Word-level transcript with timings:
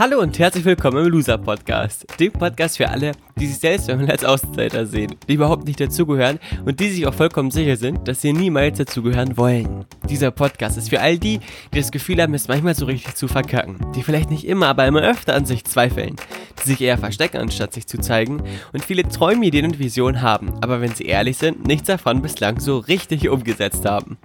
Hallo 0.00 0.18
und 0.20 0.38
herzlich 0.38 0.64
willkommen 0.64 1.04
im 1.04 1.12
Loser 1.12 1.36
Podcast, 1.36 2.06
dem 2.18 2.32
Podcast 2.32 2.78
für 2.78 2.88
alle, 2.88 3.12
die 3.36 3.46
sich 3.46 3.58
selbst 3.58 3.90
als 3.90 4.24
Außenseiter 4.24 4.86
sehen, 4.86 5.14
die 5.28 5.34
überhaupt 5.34 5.66
nicht 5.66 5.78
dazugehören 5.78 6.38
und 6.64 6.80
die 6.80 6.88
sich 6.88 7.06
auch 7.06 7.12
vollkommen 7.12 7.50
sicher 7.50 7.76
sind, 7.76 8.08
dass 8.08 8.22
sie 8.22 8.32
niemals 8.32 8.78
dazugehören 8.78 9.36
wollen. 9.36 9.84
Dieser 10.08 10.30
Podcast 10.30 10.78
ist 10.78 10.88
für 10.88 11.02
all 11.02 11.18
die, 11.18 11.40
die 11.74 11.80
das 11.80 11.92
Gefühl 11.92 12.22
haben, 12.22 12.32
es 12.32 12.48
manchmal 12.48 12.74
so 12.74 12.86
richtig 12.86 13.14
zu 13.14 13.28
verkacken, 13.28 13.76
die 13.94 14.02
vielleicht 14.02 14.30
nicht 14.30 14.46
immer, 14.46 14.68
aber 14.68 14.86
immer 14.86 15.02
öfter 15.02 15.34
an 15.34 15.44
sich 15.44 15.64
zweifeln, 15.64 16.16
die 16.58 16.68
sich 16.68 16.80
eher 16.80 16.98
verstecken, 16.98 17.38
anstatt 17.38 17.72
sich 17.72 17.86
zu 17.86 17.98
zeigen 17.98 18.42
und 18.72 18.84
viele 18.84 19.08
Träume, 19.08 19.46
Ideen 19.46 19.66
und 19.66 19.78
Visionen 19.78 20.22
haben, 20.22 20.52
aber 20.60 20.80
wenn 20.80 20.94
sie 20.94 21.04
ehrlich 21.04 21.36
sind, 21.38 21.66
nichts 21.66 21.86
davon 21.86 22.22
bislang 22.22 22.60
so 22.60 22.78
richtig 22.78 23.28
umgesetzt 23.28 23.84
haben. 23.84 24.18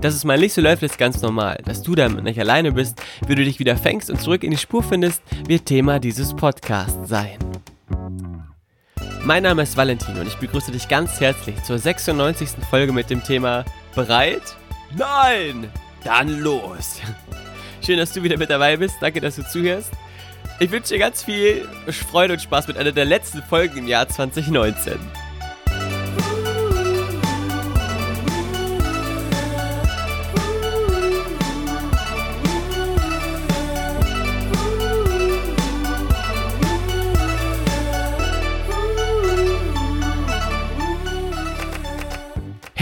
Dass 0.00 0.14
es 0.14 0.24
mal 0.24 0.38
nicht 0.38 0.52
so 0.52 0.60
läuft, 0.60 0.82
ist 0.82 0.98
ganz 0.98 1.22
normal. 1.22 1.58
Dass 1.64 1.82
du 1.82 1.94
damit 1.94 2.24
nicht 2.24 2.40
alleine 2.40 2.72
bist, 2.72 3.00
wie 3.26 3.34
du 3.34 3.44
dich 3.44 3.58
wieder 3.58 3.76
fängst 3.76 4.10
und 4.10 4.20
zurück 4.20 4.44
in 4.44 4.50
die 4.50 4.56
Spur 4.56 4.82
findest, 4.82 5.22
wird 5.46 5.66
Thema 5.66 5.98
dieses 5.98 6.34
Podcasts 6.34 7.08
sein. 7.08 7.38
Mein 9.24 9.44
Name 9.44 9.62
ist 9.62 9.76
Valentin 9.76 10.18
und 10.18 10.26
ich 10.26 10.36
begrüße 10.36 10.72
dich 10.72 10.88
ganz 10.88 11.20
herzlich 11.20 11.62
zur 11.62 11.78
96. 11.78 12.50
Folge 12.68 12.92
mit 12.92 13.08
dem 13.08 13.22
Thema 13.22 13.64
Bereit? 13.94 14.42
Nein! 14.96 15.70
Dann 16.04 16.40
los! 16.40 17.00
Schön, 17.84 17.98
dass 17.98 18.12
du 18.12 18.22
wieder 18.22 18.36
mit 18.36 18.50
dabei 18.50 18.76
bist. 18.76 18.96
Danke, 19.00 19.20
dass 19.20 19.36
du 19.36 19.44
zuhörst. 19.44 19.92
Ich 20.62 20.70
wünsche 20.70 20.90
dir 20.94 21.00
ganz 21.00 21.24
viel 21.24 21.66
Freude 21.88 22.34
und 22.34 22.40
Spaß 22.40 22.68
mit 22.68 22.78
einer 22.78 22.92
der 22.92 23.04
letzten 23.04 23.42
Folgen 23.42 23.78
im 23.78 23.88
Jahr 23.88 24.08
2019. 24.08 24.92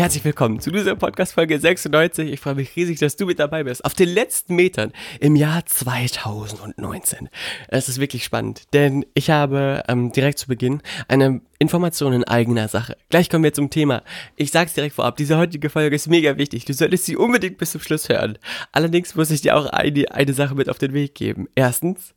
Herzlich 0.01 0.25
willkommen 0.25 0.61
zu 0.61 0.71
dieser 0.71 0.97
Podcast-Folge 0.97 1.61
96. 1.61 2.33
Ich 2.33 2.41
freue 2.41 2.55
mich 2.55 2.75
riesig, 2.75 2.99
dass 3.01 3.17
du 3.17 3.27
mit 3.27 3.39
dabei 3.39 3.65
bist. 3.65 3.85
Auf 3.85 3.93
den 3.93 4.09
letzten 4.09 4.57
Metern 4.57 4.95
im 5.21 5.37
Jahr 5.37 5.67
2019. 5.67 7.29
Es 7.69 7.91
ist 7.91 8.01
wirklich 8.01 8.25
spannend, 8.25 8.63
denn 8.73 9.05
ich 9.13 9.29
habe 9.29 9.83
ähm, 9.89 10.11
direkt 10.11 10.39
zu 10.39 10.49
Beginn 10.49 10.81
eine 11.09 11.43
Information 11.61 12.15
in 12.15 12.25
eigener 12.25 12.69
Sache. 12.69 12.97
Gleich 13.11 13.29
kommen 13.29 13.45
wir 13.45 13.53
zum 13.53 13.69
Thema. 13.69 14.03
Ich 14.35 14.51
sag's 14.51 14.73
direkt 14.73 14.95
vorab, 14.95 15.19
diese 15.19 15.37
heutige 15.37 15.69
Folge 15.69 15.95
ist 15.95 16.09
mega 16.09 16.39
wichtig. 16.39 16.65
Du 16.65 16.73
solltest 16.73 17.05
sie 17.05 17.17
unbedingt 17.17 17.59
bis 17.59 17.73
zum 17.73 17.83
Schluss 17.83 18.09
hören. 18.09 18.39
Allerdings 18.73 19.15
muss 19.15 19.31
ich 19.31 19.43
dir 19.43 19.55
auch 19.55 19.67
eine, 19.67 20.11
eine 20.11 20.33
Sache 20.33 20.55
mit 20.55 20.71
auf 20.71 20.79
den 20.79 20.95
Weg 20.95 21.15
geben. 21.15 21.49
Erstens, 21.55 22.15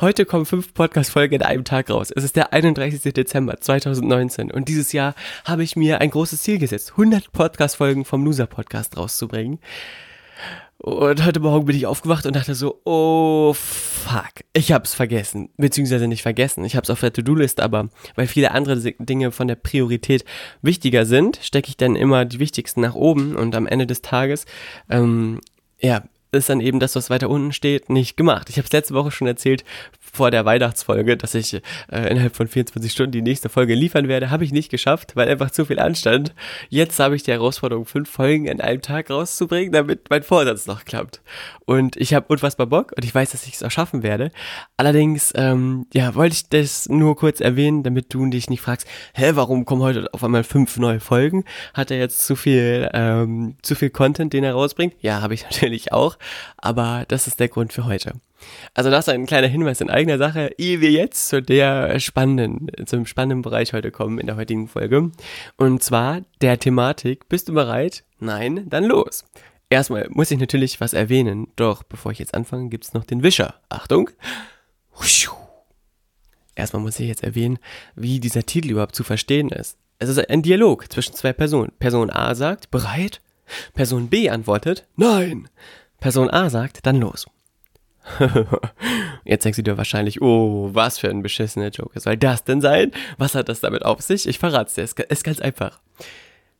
heute 0.00 0.24
kommen 0.24 0.46
fünf 0.46 0.72
Podcast-Folgen 0.72 1.34
in 1.34 1.42
einem 1.42 1.64
Tag 1.64 1.90
raus. 1.90 2.10
Es 2.10 2.24
ist 2.24 2.36
der 2.36 2.54
31. 2.54 3.12
Dezember 3.12 3.60
2019 3.60 4.50
und 4.50 4.66
dieses 4.66 4.92
Jahr 4.92 5.14
habe 5.44 5.62
ich 5.62 5.76
mir 5.76 6.00
ein 6.00 6.10
großes 6.10 6.40
Ziel 6.42 6.58
gesetzt, 6.58 6.92
100 6.92 7.32
Podcast-Folgen 7.32 8.06
vom 8.06 8.24
Loser 8.24 8.46
Podcast 8.46 8.96
rauszubringen. 8.96 9.58
Und 10.78 11.24
heute 11.24 11.40
Morgen 11.40 11.64
bin 11.64 11.76
ich 11.76 11.86
aufgewacht 11.86 12.26
und 12.26 12.36
dachte 12.36 12.54
so, 12.54 12.80
oh 12.84 13.54
fuck, 13.54 14.44
ich 14.52 14.72
hab's 14.72 14.92
vergessen. 14.92 15.48
Beziehungsweise 15.56 16.06
nicht 16.06 16.22
vergessen, 16.22 16.64
ich 16.64 16.76
hab's 16.76 16.90
auf 16.90 17.00
der 17.00 17.12
To-Do-List, 17.12 17.60
aber 17.60 17.88
weil 18.14 18.26
viele 18.26 18.50
andere 18.50 18.78
Dinge 18.98 19.32
von 19.32 19.48
der 19.48 19.54
Priorität 19.54 20.24
wichtiger 20.60 21.06
sind, 21.06 21.38
stecke 21.42 21.68
ich 21.68 21.78
dann 21.78 21.96
immer 21.96 22.26
die 22.26 22.38
wichtigsten 22.40 22.82
nach 22.82 22.94
oben 22.94 23.36
und 23.36 23.54
am 23.54 23.66
Ende 23.66 23.86
des 23.86 24.02
Tages, 24.02 24.44
ähm, 24.90 25.40
ja, 25.80 26.02
ist 26.32 26.50
dann 26.50 26.60
eben 26.60 26.78
das, 26.78 26.94
was 26.94 27.08
weiter 27.08 27.30
unten 27.30 27.52
steht, 27.52 27.88
nicht 27.88 28.16
gemacht. 28.18 28.50
Ich 28.50 28.58
habe 28.58 28.66
es 28.66 28.72
letzte 28.72 28.94
Woche 28.94 29.10
schon 29.10 29.26
erzählt 29.26 29.64
vor 30.16 30.30
der 30.30 30.44
Weihnachtsfolge, 30.44 31.16
dass 31.16 31.34
ich 31.34 31.54
äh, 31.54 31.60
innerhalb 32.10 32.34
von 32.34 32.48
24 32.48 32.90
Stunden 32.90 33.12
die 33.12 33.22
nächste 33.22 33.48
Folge 33.48 33.74
liefern 33.74 34.08
werde. 34.08 34.30
Habe 34.30 34.44
ich 34.44 34.52
nicht 34.52 34.70
geschafft, 34.70 35.14
weil 35.14 35.28
einfach 35.28 35.50
zu 35.50 35.64
viel 35.64 35.78
anstand. 35.78 36.34
Jetzt 36.68 36.98
habe 36.98 37.14
ich 37.14 37.22
die 37.22 37.32
Herausforderung, 37.32 37.84
fünf 37.84 38.10
Folgen 38.10 38.46
in 38.46 38.60
einem 38.60 38.82
Tag 38.82 39.10
rauszubringen, 39.10 39.72
damit 39.72 40.10
mein 40.10 40.22
Vorsatz 40.22 40.66
noch 40.66 40.84
klappt. 40.84 41.20
Und 41.66 41.96
ich 41.96 42.14
habe 42.14 42.26
unfassbar 42.28 42.66
Bock 42.66 42.92
und 42.96 43.04
ich 43.04 43.14
weiß, 43.14 43.30
dass 43.30 43.46
ich 43.46 43.54
es 43.54 43.62
auch 43.62 43.70
schaffen 43.70 44.02
werde. 44.02 44.30
Allerdings, 44.76 45.32
ähm, 45.36 45.86
ja, 45.92 46.14
wollte 46.14 46.34
ich 46.34 46.48
das 46.48 46.88
nur 46.88 47.16
kurz 47.16 47.40
erwähnen, 47.40 47.82
damit 47.82 48.12
du 48.14 48.24
dich 48.26 48.48
nicht 48.48 48.62
fragst, 48.62 48.86
hä, 49.14 49.32
warum 49.34 49.64
kommen 49.64 49.82
heute 49.82 50.08
auf 50.12 50.24
einmal 50.24 50.44
fünf 50.44 50.76
neue 50.78 51.00
Folgen? 51.00 51.44
Hat 51.74 51.90
er 51.90 51.98
jetzt 51.98 52.26
zu 52.26 52.36
viel, 52.36 52.88
ähm, 52.94 53.56
zu 53.62 53.74
viel 53.74 53.90
Content, 53.90 54.32
den 54.32 54.44
er 54.44 54.54
rausbringt? 54.54 54.94
Ja, 55.00 55.20
habe 55.20 55.34
ich 55.34 55.44
natürlich 55.50 55.92
auch. 55.92 56.16
Aber 56.56 57.04
das 57.08 57.26
ist 57.26 57.38
der 57.38 57.48
Grund 57.48 57.72
für 57.72 57.84
heute. 57.84 58.14
Also 58.74 58.90
das 58.90 59.08
ist 59.08 59.14
ein 59.14 59.26
kleiner 59.26 59.46
Hinweis 59.46 59.80
in 59.80 59.90
eigener 59.90 60.05
Sache, 60.14 60.52
ehe 60.58 60.80
wir 60.80 60.90
jetzt 60.90 61.28
zu 61.28 61.42
der 61.42 61.98
spannenden, 62.00 62.70
zum 62.86 63.06
spannenden 63.06 63.42
Bereich 63.42 63.72
heute 63.72 63.90
kommen 63.90 64.18
in 64.18 64.26
der 64.26 64.36
heutigen 64.36 64.68
Folge. 64.68 65.10
Und 65.56 65.82
zwar 65.82 66.22
der 66.40 66.58
Thematik, 66.58 67.28
bist 67.28 67.48
du 67.48 67.52
bereit? 67.52 68.04
Nein, 68.18 68.68
dann 68.68 68.84
los. 68.84 69.24
Erstmal 69.68 70.06
muss 70.10 70.30
ich 70.30 70.38
natürlich 70.38 70.80
was 70.80 70.92
erwähnen, 70.92 71.48
doch 71.56 71.82
bevor 71.82 72.12
ich 72.12 72.20
jetzt 72.20 72.34
anfange, 72.34 72.68
gibt's 72.68 72.94
noch 72.94 73.04
den 73.04 73.22
Wischer. 73.22 73.60
Achtung! 73.68 74.10
Erstmal 76.56 76.82
muss 76.82 76.98
ich 76.98 77.06
jetzt 77.06 77.22
erwähnen, 77.22 77.58
wie 77.94 78.18
dieser 78.18 78.44
Titel 78.44 78.70
überhaupt 78.70 78.96
zu 78.96 79.04
verstehen 79.04 79.50
ist. 79.50 79.76
Es 79.98 80.08
ist 80.08 80.18
ein 80.30 80.42
Dialog 80.42 80.90
zwischen 80.90 81.14
zwei 81.14 81.32
Personen. 81.32 81.72
Person 81.78 82.10
A 82.10 82.34
sagt, 82.34 82.70
bereit? 82.70 83.20
Person 83.74 84.08
B 84.08 84.30
antwortet, 84.30 84.86
nein. 84.96 85.48
Person 86.00 86.30
A 86.30 86.50
sagt, 86.50 86.84
dann 86.86 87.00
los. 87.00 87.26
Jetzt 89.24 89.44
denkst 89.44 89.56
du 89.56 89.62
dir 89.62 89.76
wahrscheinlich, 89.76 90.22
oh, 90.22 90.70
was 90.72 90.98
für 90.98 91.08
ein 91.08 91.22
beschissener 91.22 91.68
Joke 91.68 91.98
soll 91.98 92.16
das 92.16 92.44
denn 92.44 92.60
sein? 92.60 92.92
Was 93.18 93.34
hat 93.34 93.48
das 93.48 93.60
damit 93.60 93.84
auf 93.84 94.00
sich? 94.00 94.28
Ich 94.28 94.38
verrate 94.38 94.68
es 94.68 94.94
dir, 94.94 95.04
es 95.08 95.18
ist 95.18 95.24
ganz 95.24 95.40
einfach. 95.40 95.80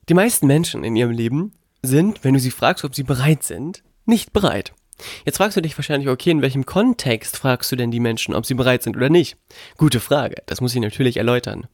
Die 0.08 0.14
meisten 0.14 0.46
Menschen 0.46 0.84
in 0.84 0.96
ihrem 0.96 1.10
Leben 1.12 1.52
sind, 1.82 2.24
wenn 2.24 2.34
du 2.34 2.40
sie 2.40 2.50
fragst, 2.50 2.84
ob 2.84 2.94
sie 2.94 3.02
bereit 3.02 3.42
sind, 3.42 3.82
nicht 4.04 4.32
bereit. 4.32 4.72
Jetzt 5.24 5.36
fragst 5.36 5.56
du 5.56 5.60
dich 5.60 5.76
wahrscheinlich, 5.76 6.08
okay, 6.08 6.30
in 6.30 6.42
welchem 6.42 6.64
Kontext 6.64 7.36
fragst 7.36 7.70
du 7.70 7.76
denn 7.76 7.90
die 7.90 8.00
Menschen, 8.00 8.34
ob 8.34 8.46
sie 8.46 8.54
bereit 8.54 8.82
sind 8.82 8.96
oder 8.96 9.10
nicht? 9.10 9.36
Gute 9.76 10.00
Frage, 10.00 10.42
das 10.46 10.60
muss 10.60 10.74
ich 10.74 10.80
natürlich 10.80 11.18
erläutern. 11.18 11.66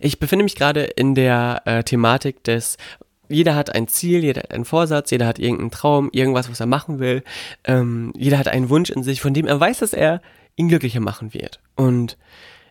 Ich 0.00 0.18
befinde 0.18 0.42
mich 0.42 0.56
gerade 0.56 0.82
in 0.82 1.14
der 1.14 1.62
äh, 1.64 1.84
Thematik 1.84 2.42
des 2.42 2.76
jeder 3.32 3.54
hat 3.54 3.74
ein 3.74 3.88
Ziel, 3.88 4.22
jeder 4.22 4.42
hat 4.42 4.52
einen 4.52 4.64
Vorsatz, 4.64 5.10
jeder 5.10 5.26
hat 5.26 5.38
irgendeinen 5.38 5.70
Traum, 5.70 6.10
irgendwas, 6.12 6.50
was 6.50 6.60
er 6.60 6.66
machen 6.66 6.98
will. 6.98 7.22
Ähm, 7.64 8.12
jeder 8.16 8.38
hat 8.38 8.48
einen 8.48 8.68
Wunsch 8.68 8.90
in 8.90 9.02
sich, 9.02 9.20
von 9.20 9.34
dem 9.34 9.46
er 9.46 9.58
weiß, 9.58 9.78
dass 9.78 9.92
er 9.92 10.20
ihn 10.56 10.68
glücklicher 10.68 11.00
machen 11.00 11.34
wird. 11.34 11.60
Und 11.76 12.18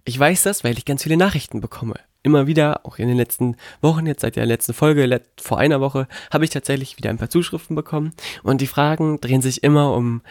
ich 0.05 0.17
weiß 0.17 0.43
das, 0.43 0.63
weil 0.63 0.77
ich 0.77 0.85
ganz 0.85 1.03
viele 1.03 1.17
Nachrichten 1.17 1.61
bekomme. 1.61 1.95
Immer 2.23 2.45
wieder, 2.45 2.85
auch 2.85 2.99
in 2.99 3.07
den 3.07 3.17
letzten 3.17 3.55
Wochen, 3.81 4.05
jetzt 4.05 4.21
seit 4.21 4.35
der 4.35 4.45
letzten 4.45 4.73
Folge, 4.73 5.21
vor 5.39 5.57
einer 5.57 5.81
Woche, 5.81 6.07
habe 6.31 6.43
ich 6.43 6.51
tatsächlich 6.51 6.97
wieder 6.97 7.09
ein 7.09 7.17
paar 7.17 7.29
Zuschriften 7.29 7.75
bekommen. 7.75 8.13
Und 8.43 8.61
die 8.61 8.67
Fragen 8.67 9.19
drehen 9.19 9.41
sich 9.41 9.63
immer 9.63 9.93
um, 9.95 10.21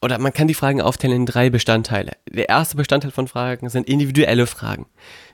oder 0.00 0.18
man 0.18 0.32
kann 0.32 0.48
die 0.48 0.54
Fragen 0.54 0.80
aufteilen 0.80 1.16
in 1.16 1.26
drei 1.26 1.50
Bestandteile. 1.50 2.12
Der 2.28 2.48
erste 2.48 2.76
Bestandteil 2.76 3.12
von 3.12 3.28
Fragen 3.28 3.68
sind 3.68 3.88
individuelle 3.88 4.46
Fragen, 4.46 4.86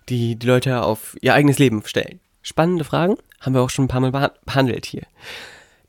die 0.08 0.36
die 0.36 0.46
Leute 0.46 0.82
auf 0.82 1.16
ihr 1.20 1.34
eigenes 1.34 1.58
Leben 1.58 1.82
stellen. 1.84 2.20
Spannende 2.48 2.82
Fragen, 2.82 3.16
haben 3.42 3.52
wir 3.52 3.60
auch 3.60 3.68
schon 3.68 3.84
ein 3.84 3.88
paar 3.88 4.00
Mal 4.00 4.32
behandelt 4.46 4.86
hier. 4.86 5.02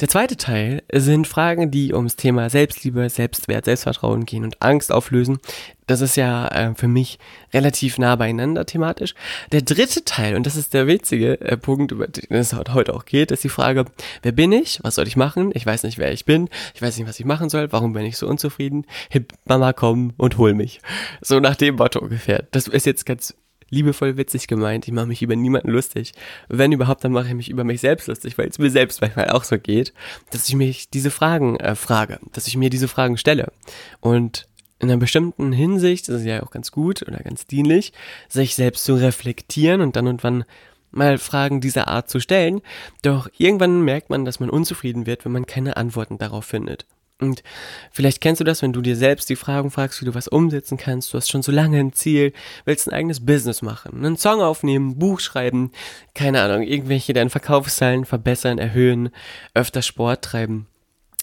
Der 0.01 0.09
zweite 0.09 0.35
Teil 0.35 0.83
sind 0.91 1.25
Fragen, 1.25 1.71
die 1.71 1.93
ums 1.93 2.17
Thema 2.17 2.49
Selbstliebe, 2.49 3.09
Selbstwert, 3.09 3.63
Selbstvertrauen 3.63 4.25
gehen 4.25 4.43
und 4.43 4.61
Angst 4.61 4.91
auflösen. 4.91 5.39
Das 5.87 6.01
ist 6.01 6.17
ja 6.17 6.49
äh, 6.49 6.75
für 6.75 6.89
mich 6.89 7.17
relativ 7.53 7.97
nah 7.97 8.17
beieinander 8.17 8.65
thematisch. 8.65 9.15
Der 9.53 9.61
dritte 9.61 10.03
Teil, 10.03 10.35
und 10.35 10.45
das 10.45 10.57
ist 10.57 10.73
der 10.73 10.85
witzige 10.85 11.39
äh, 11.39 11.55
Punkt, 11.55 11.93
über 11.93 12.07
den 12.07 12.25
es 12.29 12.53
heute 12.53 12.93
auch 12.93 13.05
geht, 13.05 13.31
ist 13.31 13.45
die 13.45 13.49
Frage, 13.49 13.85
wer 14.21 14.33
bin 14.33 14.51
ich? 14.51 14.79
Was 14.83 14.95
soll 14.95 15.07
ich 15.07 15.15
machen? 15.15 15.51
Ich 15.53 15.65
weiß 15.65 15.83
nicht, 15.83 15.97
wer 15.97 16.11
ich 16.11 16.25
bin. 16.25 16.49
Ich 16.73 16.81
weiß 16.81 16.97
nicht, 16.97 17.07
was 17.07 17.21
ich 17.21 17.25
machen 17.25 17.47
soll. 17.47 17.71
Warum 17.71 17.93
bin 17.93 18.03
ich 18.03 18.17
so 18.17 18.27
unzufrieden? 18.27 18.85
Hip, 19.09 19.31
Mama, 19.45 19.71
komm 19.71 20.11
und 20.17 20.37
hol 20.37 20.53
mich. 20.53 20.81
So 21.21 21.39
nach 21.39 21.55
dem 21.55 21.77
Motto 21.77 21.99
ungefähr. 21.99 22.43
Das 22.51 22.67
ist 22.67 22.85
jetzt 22.85 23.05
ganz 23.05 23.33
liebevoll 23.69 24.17
witzig 24.17 24.47
gemeint. 24.47 24.87
Ich 24.87 24.93
mache 24.93 25.07
mich 25.07 25.21
über 25.21 25.35
niemanden 25.35 25.69
lustig. 25.69 26.13
Wenn 26.47 26.71
überhaupt, 26.71 27.03
dann 27.03 27.11
mache 27.11 27.27
ich 27.27 27.33
mich 27.33 27.49
über 27.49 27.63
mich 27.63 27.81
selbst 27.81 28.07
lustig, 28.07 28.37
weil 28.37 28.47
es 28.47 28.59
mir 28.59 28.69
selbst 28.69 29.01
manchmal 29.01 29.29
auch 29.29 29.43
so 29.43 29.57
geht, 29.57 29.93
dass 30.31 30.47
ich 30.47 30.55
mich 30.55 30.89
diese 30.89 31.11
Fragen 31.11 31.57
äh, 31.57 31.75
frage, 31.75 32.19
dass 32.33 32.47
ich 32.47 32.57
mir 32.57 32.69
diese 32.69 32.87
Fragen 32.87 33.17
stelle. 33.17 33.51
Und 33.99 34.47
in 34.79 34.89
einer 34.89 34.99
bestimmten 34.99 35.51
Hinsicht 35.51 36.07
ist 36.07 36.15
es 36.15 36.25
ja 36.25 36.41
auch 36.41 36.51
ganz 36.51 36.71
gut 36.71 37.01
oder 37.07 37.17
ganz 37.19 37.45
dienlich, 37.45 37.91
sich 38.29 38.55
selbst 38.55 38.85
zu 38.85 38.95
reflektieren 38.95 39.81
und 39.81 39.95
dann 39.95 40.07
und 40.07 40.23
wann 40.23 40.45
mal 40.91 41.17
Fragen 41.17 41.61
dieser 41.61 41.87
Art 41.87 42.09
zu 42.09 42.19
stellen. 42.19 42.61
Doch 43.01 43.29
irgendwann 43.37 43.81
merkt 43.81 44.09
man, 44.09 44.25
dass 44.25 44.39
man 44.39 44.49
unzufrieden 44.49 45.05
wird, 45.05 45.25
wenn 45.25 45.31
man 45.31 45.45
keine 45.45 45.77
Antworten 45.77 46.17
darauf 46.17 46.45
findet. 46.45 46.85
Und 47.21 47.43
vielleicht 47.91 48.21
kennst 48.21 48.39
du 48.39 48.45
das, 48.45 48.61
wenn 48.61 48.71
du 48.71 48.81
dir 48.81 48.95
selbst 48.95 49.29
die 49.29 49.35
Fragen 49.35 49.71
fragst, 49.71 50.01
wie 50.01 50.05
du 50.05 50.15
was 50.15 50.29
umsetzen 50.29 50.77
kannst. 50.77 51.13
Du 51.13 51.17
hast 51.17 51.29
schon 51.29 51.41
so 51.41 51.51
lange 51.51 51.77
ein 51.77 51.91
Ziel, 51.91 52.31
willst 52.63 52.87
ein 52.87 52.93
eigenes 52.93 53.25
Business 53.25 53.61
machen, 53.61 54.05
einen 54.05 54.17
Song 54.17 54.41
aufnehmen, 54.41 54.97
Buch 54.97 55.19
schreiben, 55.19 55.71
keine 56.15 56.41
Ahnung, 56.41 56.63
irgendwelche 56.63 57.13
deine 57.13 57.29
Verkaufszahlen 57.29 58.05
verbessern, 58.05 58.57
erhöhen, 58.57 59.09
öfter 59.53 59.81
Sport 59.81 60.23
treiben. 60.23 60.67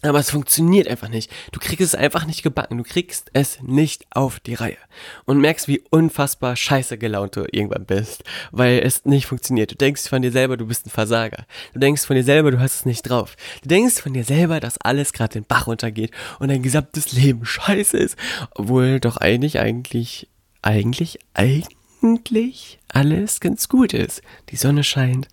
Aber 0.07 0.21
es 0.21 0.31
funktioniert 0.31 0.89
einfach 0.89 1.09
nicht. 1.09 1.31
Du 1.53 1.59
kriegst 1.59 1.81
es 1.81 1.95
einfach 1.95 2.27
nicht 2.27 2.43
gebacken. 2.43 2.79
Du 2.79 2.85
kriegst 2.85 3.31
es 3.33 3.61
nicht 3.63 4.07
auf 4.11 4.39
die 4.41 4.55
Reihe. 4.55 4.77
Und 5.25 5.41
merkst, 5.41 5.69
wie 5.69 5.83
unfassbar 5.91 6.55
scheiße 6.55 6.97
gelaunt 6.97 7.37
du 7.37 7.45
irgendwann 7.51 7.87
bist, 7.87 8.23
weil 8.53 8.79
es 8.81 9.05
nicht 9.05 9.27
funktioniert. 9.27 9.73
Du 9.73 9.77
denkst 9.77 10.09
von 10.09 10.23
dir 10.23 10.31
selber, 10.31 10.57
du 10.57 10.67
bist 10.67 10.87
ein 10.87 10.91
Versager. 10.91 11.45
Du 11.73 11.81
denkst 11.81 12.07
von 12.07 12.17
dir 12.17 12.25
selber, 12.25 12.51
du 12.51 12.61
hast 12.61 12.77
es 12.77 12.87
nicht 12.87 13.03
drauf. 13.03 13.37
Du 13.63 13.69
denkst 13.69 14.01
von 14.01 14.15
dir 14.15 14.25
selber, 14.25 14.61
dass 14.61 14.79
alles 14.79 15.13
gerade 15.13 15.35
den 15.35 15.45
Bach 15.45 15.67
runtergeht 15.67 16.13
und 16.39 16.49
dein 16.49 16.63
gesamtes 16.63 17.13
Leben 17.13 17.45
scheiße 17.45 17.97
ist. 17.97 18.17
Obwohl 18.55 19.01
doch 19.01 19.17
eigentlich, 19.17 19.59
eigentlich, 19.59 20.29
eigentlich, 20.63 21.19
eigentlich 21.33 22.79
alles 22.89 23.41
ganz 23.41 23.69
gut 23.69 23.93
ist. 23.93 24.23
Die 24.51 24.57
Sonne 24.57 24.85
scheint, 24.85 25.29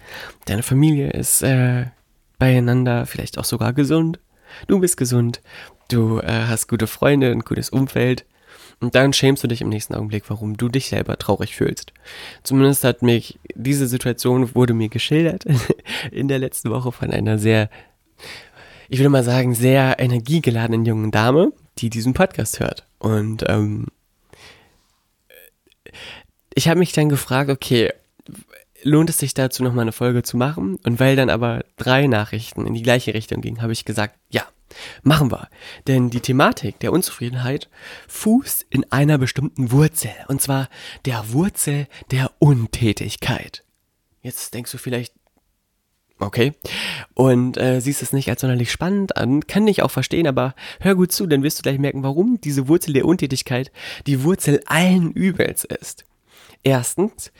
deine 0.45 0.63
Familie 0.63 1.11
ist 1.11 1.43
äh, 1.43 1.85
beieinander, 2.39 3.05
vielleicht 3.05 3.37
auch 3.37 3.45
sogar 3.45 3.73
gesund 3.73 4.19
du 4.67 4.79
bist 4.79 4.97
gesund, 4.97 5.41
du 5.89 6.19
äh, 6.19 6.45
hast 6.47 6.67
gute 6.67 6.87
Freunde, 6.87 7.31
ein 7.31 7.41
gutes 7.41 7.69
Umfeld. 7.69 8.25
Und 8.79 8.95
dann 8.95 9.13
schämst 9.13 9.43
du 9.43 9.47
dich 9.47 9.61
im 9.61 9.69
nächsten 9.69 9.95
Augenblick, 9.95 10.25
warum 10.29 10.57
du 10.57 10.67
dich 10.67 10.87
selber 10.87 11.17
traurig 11.17 11.55
fühlst. 11.55 11.93
Zumindest 12.43 12.83
hat 12.83 13.01
mich 13.01 13.39
diese 13.55 13.87
Situation 13.87 14.55
wurde 14.55 14.73
mir 14.73 14.89
geschildert 14.89 15.45
in 16.11 16.27
der 16.27 16.39
letzten 16.39 16.69
Woche 16.69 16.91
von 16.91 17.11
einer 17.11 17.37
sehr, 17.37 17.69
ich 18.89 18.99
würde 18.99 19.09
mal 19.09 19.23
sagen, 19.23 19.55
sehr 19.55 19.99
energiegeladenen 19.99 20.85
jungen 20.85 21.11
Dame, 21.11 21.53
die 21.77 21.89
diesen 21.89 22.13
Podcast 22.13 22.59
hört. 22.59 22.85
Und 22.99 23.45
ähm, 23.47 23.87
ich 26.53 26.67
habe 26.67 26.79
mich 26.79 26.91
dann 26.91 27.09
gefragt, 27.09 27.49
okay, 27.49 27.91
lohnt 28.83 29.09
es 29.09 29.17
sich 29.17 29.33
dazu 29.33 29.63
nochmal 29.63 29.83
eine 29.83 29.91
Folge 29.91 30.23
zu 30.23 30.37
machen? 30.37 30.77
Und 30.83 30.99
weil 30.99 31.15
dann 31.15 31.29
aber 31.29 31.63
drei 31.77 32.07
Nachrichten 32.07 32.65
in 32.65 32.73
die 32.73 32.83
gleiche 32.83 33.13
Richtung 33.13 33.41
gingen, 33.41 33.61
habe 33.61 33.73
ich 33.73 33.85
gesagt, 33.85 34.17
ja, 34.29 34.43
machen 35.03 35.31
wir. 35.31 35.49
Denn 35.87 36.09
die 36.09 36.19
Thematik 36.19 36.79
der 36.79 36.91
Unzufriedenheit 36.91 37.69
fußt 38.07 38.65
in 38.69 38.91
einer 38.91 39.17
bestimmten 39.17 39.71
Wurzel. 39.71 40.11
Und 40.27 40.41
zwar 40.41 40.69
der 41.05 41.31
Wurzel 41.31 41.87
der 42.11 42.31
Untätigkeit. 42.39 43.63
Jetzt 44.21 44.53
denkst 44.53 44.71
du 44.71 44.77
vielleicht, 44.77 45.13
okay, 46.19 46.53
und 47.13 47.57
äh, 47.57 47.81
siehst 47.81 48.01
es 48.01 48.13
nicht 48.13 48.29
als 48.29 48.41
sonderlich 48.41 48.71
spannend 48.71 49.17
an, 49.17 49.45
kann 49.47 49.67
ich 49.67 49.81
auch 49.83 49.91
verstehen, 49.91 50.27
aber 50.27 50.55
hör 50.79 50.95
gut 50.95 51.11
zu, 51.11 51.27
dann 51.27 51.43
wirst 51.43 51.59
du 51.59 51.63
gleich 51.63 51.79
merken, 51.79 52.03
warum 52.03 52.39
diese 52.39 52.67
Wurzel 52.67 52.93
der 52.93 53.05
Untätigkeit 53.05 53.71
die 54.07 54.23
Wurzel 54.23 54.61
allen 54.65 55.11
Übels 55.11 55.65
ist. 55.65 56.05
Erstens, 56.63 57.31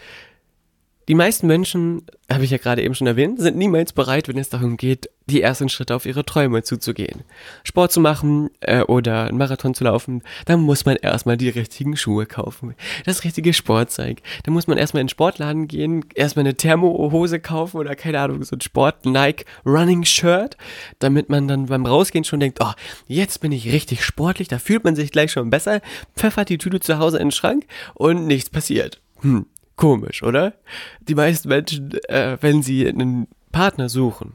die 1.07 1.15
meisten 1.15 1.47
Menschen, 1.47 2.05
habe 2.31 2.45
ich 2.45 2.51
ja 2.51 2.57
gerade 2.57 2.81
eben 2.81 2.95
schon 2.95 3.07
erwähnt, 3.07 3.39
sind 3.39 3.57
niemals 3.57 3.93
bereit, 3.93 4.27
wenn 4.27 4.37
es 4.37 4.49
darum 4.49 4.77
geht, 4.77 5.09
die 5.25 5.41
ersten 5.41 5.69
Schritte 5.69 5.95
auf 5.95 6.05
ihre 6.05 6.25
Träume 6.25 6.63
zuzugehen. 6.63 7.23
Sport 7.63 7.91
zu 7.91 7.99
machen 7.99 8.49
äh, 8.61 8.81
oder 8.81 9.25
einen 9.25 9.37
Marathon 9.37 9.73
zu 9.73 9.83
laufen, 9.83 10.21
dann 10.45 10.61
muss 10.61 10.85
man 10.85 10.95
erstmal 10.97 11.37
die 11.37 11.49
richtigen 11.49 11.95
Schuhe 11.95 12.25
kaufen, 12.25 12.75
das 13.05 13.23
richtige 13.23 13.53
Sportzeug. 13.53 14.21
Dann 14.43 14.53
muss 14.53 14.67
man 14.67 14.77
erstmal 14.77 15.01
in 15.01 15.07
den 15.07 15.11
Sportladen 15.11 15.67
gehen, 15.67 16.05
erstmal 16.15 16.43
eine 16.43 16.55
Thermohose 16.55 17.39
kaufen 17.39 17.77
oder 17.77 17.95
keine 17.95 18.19
Ahnung, 18.19 18.43
so 18.43 18.55
ein 18.55 18.61
Sport-Nike 18.61 19.45
Running 19.65 20.03
Shirt, 20.03 20.57
damit 20.99 21.29
man 21.29 21.47
dann 21.47 21.67
beim 21.67 21.85
Rausgehen 21.85 22.23
schon 22.23 22.39
denkt, 22.39 22.59
oh, 22.61 22.71
jetzt 23.07 23.41
bin 23.41 23.51
ich 23.51 23.71
richtig 23.71 24.03
sportlich, 24.03 24.47
da 24.47 24.59
fühlt 24.59 24.83
man 24.83 24.95
sich 24.95 25.11
gleich 25.11 25.31
schon 25.31 25.49
besser, 25.49 25.81
pfeffert 26.15 26.49
die 26.49 26.57
Tüte 26.57 26.79
zu 26.79 26.99
Hause 26.99 27.17
in 27.17 27.27
den 27.27 27.31
Schrank 27.31 27.65
und 27.93 28.27
nichts 28.27 28.49
passiert. 28.49 29.01
Hm, 29.21 29.45
Komisch, 29.75 30.23
oder? 30.23 30.53
Die 31.01 31.15
meisten 31.15 31.49
Menschen, 31.49 31.91
äh, 32.07 32.37
wenn 32.41 32.61
sie 32.61 32.87
einen 32.87 33.27
Partner 33.51 33.89
suchen 33.89 34.33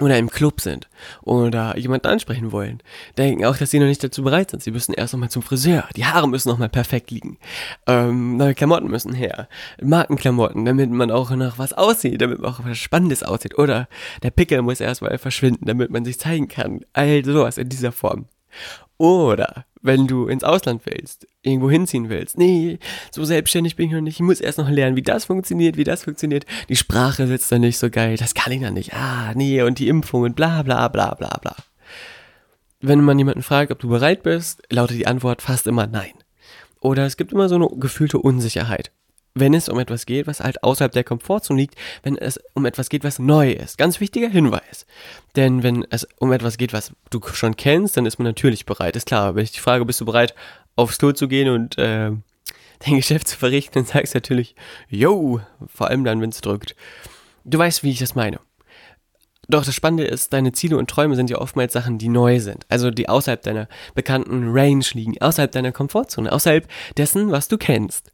oder 0.00 0.18
im 0.18 0.28
Club 0.28 0.60
sind 0.60 0.88
oder 1.22 1.76
jemanden 1.78 2.08
ansprechen 2.08 2.50
wollen, 2.50 2.82
denken 3.16 3.44
auch, 3.44 3.56
dass 3.56 3.70
sie 3.70 3.78
noch 3.78 3.86
nicht 3.86 4.02
dazu 4.02 4.24
bereit 4.24 4.50
sind. 4.50 4.62
Sie 4.62 4.70
müssen 4.70 4.94
erst 4.94 5.12
nochmal 5.12 5.30
zum 5.30 5.42
Friseur, 5.42 5.88
die 5.96 6.04
Haare 6.04 6.28
müssen 6.28 6.48
nochmal 6.48 6.68
perfekt 6.68 7.10
liegen, 7.10 7.38
ähm, 7.86 8.36
neue 8.36 8.54
Klamotten 8.54 8.88
müssen 8.88 9.12
her, 9.12 9.48
Markenklamotten, 9.80 10.64
damit 10.64 10.90
man 10.90 11.10
auch 11.10 11.30
noch 11.30 11.58
was 11.58 11.72
aussieht, 11.72 12.20
damit 12.20 12.40
man 12.40 12.50
auch 12.50 12.60
was 12.64 12.78
Spannendes 12.78 13.22
aussieht. 13.22 13.58
Oder 13.58 13.88
der 14.22 14.30
Pickel 14.30 14.62
muss 14.62 14.80
erstmal 14.80 15.18
verschwinden, 15.18 15.66
damit 15.66 15.90
man 15.90 16.04
sich 16.04 16.18
zeigen 16.18 16.48
kann. 16.48 16.80
All 16.92 17.24
sowas 17.24 17.58
in 17.58 17.68
dieser 17.68 17.92
Form. 17.92 18.26
Oder 18.96 19.66
wenn 19.84 20.06
du 20.06 20.26
ins 20.28 20.44
Ausland 20.44 20.80
willst, 20.86 21.28
irgendwo 21.42 21.70
hinziehen 21.70 22.08
willst. 22.08 22.38
Nee, 22.38 22.78
so 23.10 23.22
selbstständig 23.24 23.76
bin 23.76 23.86
ich 23.86 23.92
noch 23.92 24.00
nicht. 24.00 24.16
Ich 24.16 24.22
muss 24.22 24.40
erst 24.40 24.56
noch 24.56 24.70
lernen, 24.70 24.96
wie 24.96 25.02
das 25.02 25.26
funktioniert, 25.26 25.76
wie 25.76 25.84
das 25.84 26.04
funktioniert. 26.04 26.46
Die 26.70 26.76
Sprache 26.76 27.26
sitzt 27.26 27.52
da 27.52 27.58
nicht 27.58 27.78
so 27.78 27.90
geil. 27.90 28.16
Das 28.16 28.32
kann 28.32 28.52
ich 28.52 28.62
noch 28.62 28.70
nicht. 28.70 28.94
Ah, 28.94 29.32
nee, 29.34 29.60
und 29.60 29.78
die 29.78 29.88
Impfung 29.88 30.22
und 30.22 30.36
bla 30.36 30.62
bla 30.62 30.88
bla 30.88 31.14
bla 31.14 31.36
bla. 31.40 31.54
Wenn 32.80 33.02
man 33.02 33.18
jemanden 33.18 33.42
fragt, 33.42 33.70
ob 33.70 33.78
du 33.78 33.88
bereit 33.88 34.22
bist, 34.22 34.62
lautet 34.70 34.96
die 34.96 35.06
Antwort 35.06 35.42
fast 35.42 35.66
immer 35.66 35.86
nein. 35.86 36.12
Oder 36.80 37.04
es 37.04 37.18
gibt 37.18 37.32
immer 37.32 37.50
so 37.50 37.56
eine 37.56 37.68
gefühlte 37.78 38.18
Unsicherheit 38.18 38.90
wenn 39.34 39.52
es 39.52 39.68
um 39.68 39.78
etwas 39.78 40.06
geht, 40.06 40.26
was 40.26 40.40
halt 40.40 40.62
außerhalb 40.62 40.92
der 40.92 41.04
Komfortzone 41.04 41.60
liegt, 41.60 41.74
wenn 42.02 42.16
es 42.16 42.38
um 42.54 42.64
etwas 42.66 42.88
geht, 42.88 43.02
was 43.02 43.18
neu 43.18 43.50
ist. 43.50 43.78
Ganz 43.78 44.00
wichtiger 44.00 44.28
Hinweis. 44.28 44.86
Denn 45.34 45.62
wenn 45.62 45.84
es 45.90 46.06
um 46.18 46.32
etwas 46.32 46.56
geht, 46.56 46.72
was 46.72 46.92
du 47.10 47.20
schon 47.32 47.56
kennst, 47.56 47.96
dann 47.96 48.06
ist 48.06 48.18
man 48.18 48.26
natürlich 48.26 48.64
bereit. 48.64 48.94
Ist 48.94 49.06
klar, 49.06 49.34
wenn 49.34 49.44
ich 49.44 49.52
die 49.52 49.60
Frage, 49.60 49.84
bist 49.84 50.00
du 50.00 50.04
bereit, 50.04 50.34
aufs 50.76 50.98
Klo 50.98 51.12
zu 51.12 51.26
gehen 51.26 51.48
und 51.48 51.76
äh, 51.78 52.12
dein 52.80 52.96
Geschäft 52.96 53.26
zu 53.26 53.36
verrichten, 53.36 53.74
dann 53.74 53.86
sagst 53.86 54.14
du 54.14 54.18
natürlich, 54.18 54.54
yo, 54.88 55.40
vor 55.66 55.88
allem 55.88 56.04
dann, 56.04 56.20
wenn 56.20 56.30
es 56.30 56.40
drückt. 56.40 56.76
Du 57.44 57.58
weißt, 57.58 57.82
wie 57.82 57.90
ich 57.90 57.98
das 57.98 58.14
meine. 58.14 58.38
Doch 59.48 59.64
das 59.64 59.74
Spannende 59.74 60.04
ist, 60.04 60.32
deine 60.32 60.52
Ziele 60.52 60.78
und 60.78 60.88
Träume 60.88 61.16
sind 61.16 61.28
ja 61.28 61.38
oftmals 61.38 61.74
Sachen, 61.74 61.98
die 61.98 62.08
neu 62.08 62.40
sind. 62.40 62.64
Also 62.70 62.90
die 62.90 63.08
außerhalb 63.08 63.42
deiner 63.42 63.68
bekannten 63.94 64.52
Range 64.52 64.84
liegen, 64.94 65.20
außerhalb 65.20 65.52
deiner 65.52 65.72
Komfortzone, 65.72 66.32
außerhalb 66.32 66.66
dessen, 66.96 67.30
was 67.30 67.48
du 67.48 67.58
kennst. 67.58 68.13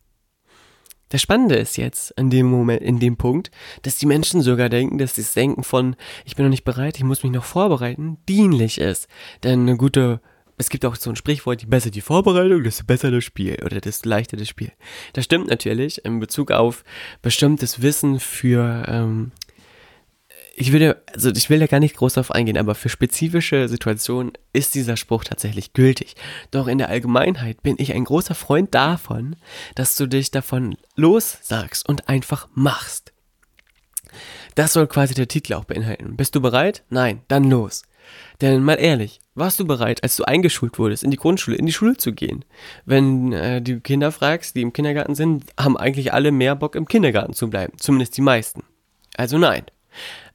Das 1.11 1.21
Spannende 1.21 1.57
ist 1.57 1.77
jetzt 1.77 2.13
in 2.13 2.31
dem 2.31 2.47
Moment, 2.47 2.83
in 2.83 2.99
dem 2.99 3.17
Punkt, 3.17 3.51
dass 3.83 3.97
die 3.97 4.07
Menschen 4.07 4.43
sogar 4.43 4.69
denken, 4.69 4.97
dass 4.97 5.15
das 5.15 5.35
Denken 5.35 5.65
von, 5.65 5.97
ich 6.25 6.37
bin 6.37 6.45
noch 6.45 6.51
nicht 6.51 6.65
bereit, 6.65 6.97
ich 6.97 7.05
muss 7.05 7.23
mich 7.23 7.33
noch 7.33 7.45
vorbereiten, 7.45 8.19
dienlich 8.29 8.79
ist. 8.79 9.09
Denn 9.43 9.63
eine 9.63 9.77
gute, 9.77 10.21
es 10.57 10.71
gibt 10.71 10.85
auch 10.85 10.95
so 10.95 11.11
ein 11.11 11.17
Sprichwort, 11.17 11.63
je 11.63 11.69
besser 11.69 11.91
die 11.91 12.01
Vorbereitung, 12.01 12.63
desto 12.63 12.85
besser 12.85 13.11
das 13.11 13.25
Spiel 13.25 13.59
oder 13.65 13.81
desto 13.81 14.09
leichter 14.09 14.37
das 14.37 14.49
Spiel. 14.49 14.71
Das 15.13 15.25
stimmt 15.25 15.49
natürlich 15.49 16.05
in 16.05 16.21
Bezug 16.21 16.53
auf 16.53 16.85
bestimmtes 17.23 17.83
Wissen 17.83 18.21
für 18.21 18.85
ähm, 18.87 19.33
ich 20.61 20.73
würde, 20.73 21.03
also 21.15 21.31
ich 21.31 21.49
will 21.49 21.59
da 21.59 21.67
gar 21.67 21.81
nicht 21.81 21.97
groß 21.97 22.15
drauf 22.15 22.31
eingehen, 22.31 22.59
aber 22.59 22.75
für 22.75 22.91
spezifische 22.91 23.67
Situationen 23.67 24.33
ist 24.53 24.75
dieser 24.75 24.99
Spruch 24.99 25.25
tatsächlich 25.25 25.73
gültig. 25.73 26.17
Doch 26.51 26.69
in 26.69 26.77
der 26.77 26.91
Allgemeinheit 26.91 27.63
bin 27.63 27.77
ich 27.79 27.95
ein 27.95 28.05
großer 28.05 28.35
Freund 28.35 28.75
davon, 28.75 29.37
dass 29.75 29.97
du 29.97 30.07
dich 30.07 30.31
davon 30.31 30.77
lossagst 30.97 31.89
und 31.89 32.11
einfach 32.11 32.47
machst. 32.53 33.15
Das 34.55 34.75
soll 34.75 34.87
quasi 34.87 35.15
der 35.15 35.29
Titel 35.29 35.55
auch 35.55 35.65
beinhalten. 35.65 36.17
Bist 36.19 36.35
du 36.35 36.43
bereit? 36.43 36.85
Nein, 36.91 37.23
dann 37.29 37.49
los. 37.49 37.85
Denn 38.43 38.63
mal 38.63 38.75
ehrlich, 38.75 39.21
warst 39.35 39.61
du 39.61 39.67
bereit, 39.67 40.03
als 40.03 40.17
du 40.17 40.25
eingeschult 40.25 40.79
wurdest, 40.79 41.05
in 41.05 41.11
die 41.11 41.17
Grundschule, 41.17 41.57
in 41.57 41.65
die 41.65 41.73
Schule 41.73 41.97
zu 41.97 42.13
gehen? 42.13 42.45
Wenn 42.85 43.33
äh, 43.33 43.63
die 43.63 43.81
Kinder 43.81 44.13
fragst, 44.13 44.57
die 44.57 44.63
im 44.63 44.75
Kindergarten 44.75 45.15
sind, 45.15 45.45
haben 45.59 45.79
eigentlich 45.79 46.13
alle 46.13 46.33
mehr 46.33 46.55
Bock 46.55 46.75
im 46.75 46.87
Kindergarten 46.87 47.33
zu 47.33 47.49
bleiben. 47.49 47.79
Zumindest 47.79 48.15
die 48.19 48.23
meisten. 48.23 48.63
Also 49.17 49.39
nein. 49.39 49.63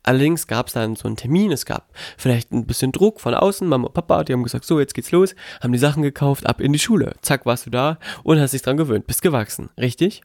Allerdings 0.05 0.45
gab 0.45 0.67
es 0.67 0.73
dann 0.73 0.95
so 0.95 1.07
einen 1.07 1.17
Termin, 1.17 1.51
es 1.51 1.65
gab 1.65 1.89
vielleicht 2.17 2.51
ein 2.51 2.67
bisschen 2.67 2.91
Druck 2.91 3.19
von 3.19 3.33
außen, 3.33 3.67
Mama 3.67 3.87
und 3.87 3.93
Papa, 3.93 4.23
die 4.23 4.33
haben 4.33 4.43
gesagt, 4.43 4.65
so, 4.65 4.79
jetzt 4.79 4.93
geht's 4.93 5.11
los, 5.11 5.35
haben 5.61 5.73
die 5.73 5.79
Sachen 5.79 6.03
gekauft, 6.03 6.45
ab 6.45 6.61
in 6.61 6.73
die 6.73 6.79
Schule. 6.79 7.15
Zack, 7.21 7.45
warst 7.45 7.65
du 7.65 7.71
da 7.71 7.97
und 8.23 8.39
hast 8.39 8.53
dich 8.53 8.61
dran 8.61 8.77
gewöhnt, 8.77 9.07
bist 9.07 9.23
gewachsen, 9.23 9.69
richtig? 9.79 10.21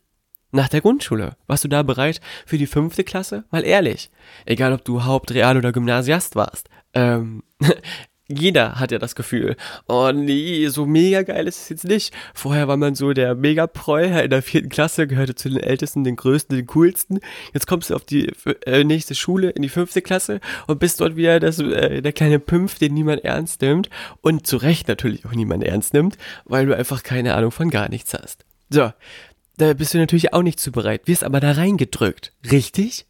Nach 0.52 0.68
der 0.68 0.80
Grundschule, 0.80 1.36
warst 1.46 1.64
du 1.64 1.68
da 1.68 1.82
bereit 1.82 2.20
für 2.44 2.58
die 2.58 2.66
fünfte 2.66 3.04
Klasse? 3.04 3.44
Mal 3.50 3.64
ehrlich, 3.64 4.10
egal 4.44 4.72
ob 4.72 4.84
du 4.84 5.04
Haupt-, 5.04 5.32
Real- 5.32 5.56
oder 5.56 5.72
Gymnasiast 5.72 6.36
warst, 6.36 6.68
ähm, 6.92 7.42
jeder 8.30 8.78
hat 8.78 8.92
ja 8.92 8.98
das 8.98 9.14
Gefühl, 9.14 9.56
oh 9.88 10.12
nee, 10.12 10.68
so 10.68 10.86
mega 10.86 11.22
geil 11.22 11.46
ist 11.46 11.62
es 11.62 11.68
jetzt 11.68 11.84
nicht. 11.84 12.14
Vorher 12.34 12.68
war 12.68 12.76
man 12.76 12.94
so 12.94 13.12
der 13.12 13.34
Mega-Preu 13.34 14.04
in 14.04 14.30
der 14.30 14.42
vierten 14.42 14.68
Klasse, 14.68 15.06
gehörte 15.06 15.34
zu 15.34 15.48
den 15.48 15.60
Ältesten, 15.60 16.04
den 16.04 16.16
Größten, 16.16 16.56
den 16.56 16.66
Coolsten. 16.66 17.20
Jetzt 17.52 17.66
kommst 17.66 17.90
du 17.90 17.94
auf 17.94 18.04
die 18.04 18.32
äh, 18.66 18.84
nächste 18.84 19.14
Schule, 19.14 19.50
in 19.50 19.62
die 19.62 19.68
fünfte 19.68 20.02
Klasse 20.02 20.40
und 20.66 20.78
bist 20.78 21.00
dort 21.00 21.16
wieder 21.16 21.40
das, 21.40 21.58
äh, 21.58 22.00
der 22.02 22.12
kleine 22.12 22.38
Pümpf, 22.38 22.78
den 22.78 22.94
niemand 22.94 23.24
ernst 23.24 23.62
nimmt. 23.62 23.90
Und 24.20 24.46
zu 24.46 24.56
Recht 24.56 24.88
natürlich 24.88 25.26
auch 25.26 25.32
niemand 25.32 25.64
ernst 25.64 25.94
nimmt, 25.94 26.16
weil 26.44 26.66
du 26.66 26.76
einfach 26.76 27.02
keine 27.02 27.34
Ahnung 27.34 27.50
von 27.50 27.70
gar 27.70 27.88
nichts 27.88 28.14
hast. 28.14 28.44
So, 28.68 28.92
da 29.56 29.74
bist 29.74 29.92
du 29.94 29.98
natürlich 29.98 30.32
auch 30.32 30.42
nicht 30.42 30.60
zu 30.60 30.72
bereit, 30.72 31.02
wirst 31.06 31.24
aber 31.24 31.40
da 31.40 31.52
reingedrückt. 31.52 32.32
Richtig? 32.50 33.06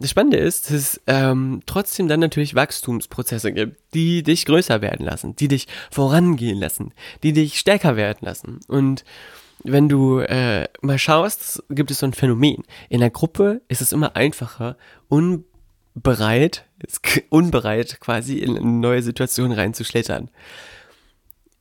Das 0.00 0.10
Spannende 0.10 0.38
ist, 0.38 0.66
dass 0.66 0.76
es 0.76 1.00
ähm, 1.06 1.60
trotzdem 1.66 2.08
dann 2.08 2.20
natürlich 2.20 2.54
Wachstumsprozesse 2.54 3.52
gibt, 3.52 3.76
die 3.92 4.22
dich 4.22 4.46
größer 4.46 4.80
werden 4.80 5.04
lassen, 5.04 5.36
die 5.36 5.46
dich 5.46 5.68
vorangehen 5.90 6.58
lassen, 6.58 6.94
die 7.22 7.34
dich 7.34 7.58
stärker 7.58 7.96
werden 7.96 8.20
lassen. 8.22 8.60
Und 8.66 9.04
wenn 9.62 9.90
du 9.90 10.20
äh, 10.20 10.68
mal 10.80 10.98
schaust, 10.98 11.62
gibt 11.68 11.90
es 11.90 11.98
so 11.98 12.06
ein 12.06 12.14
Phänomen. 12.14 12.62
In 12.88 13.00
der 13.00 13.10
Gruppe 13.10 13.60
ist 13.68 13.82
es 13.82 13.92
immer 13.92 14.16
einfacher, 14.16 14.78
un 15.10 15.44
bereit, 15.94 16.64
unbereit 17.28 18.00
quasi 18.00 18.38
in 18.38 18.56
eine 18.56 18.66
neue 18.66 19.02
Situation 19.02 19.52
reinzuschlittern. 19.52 20.30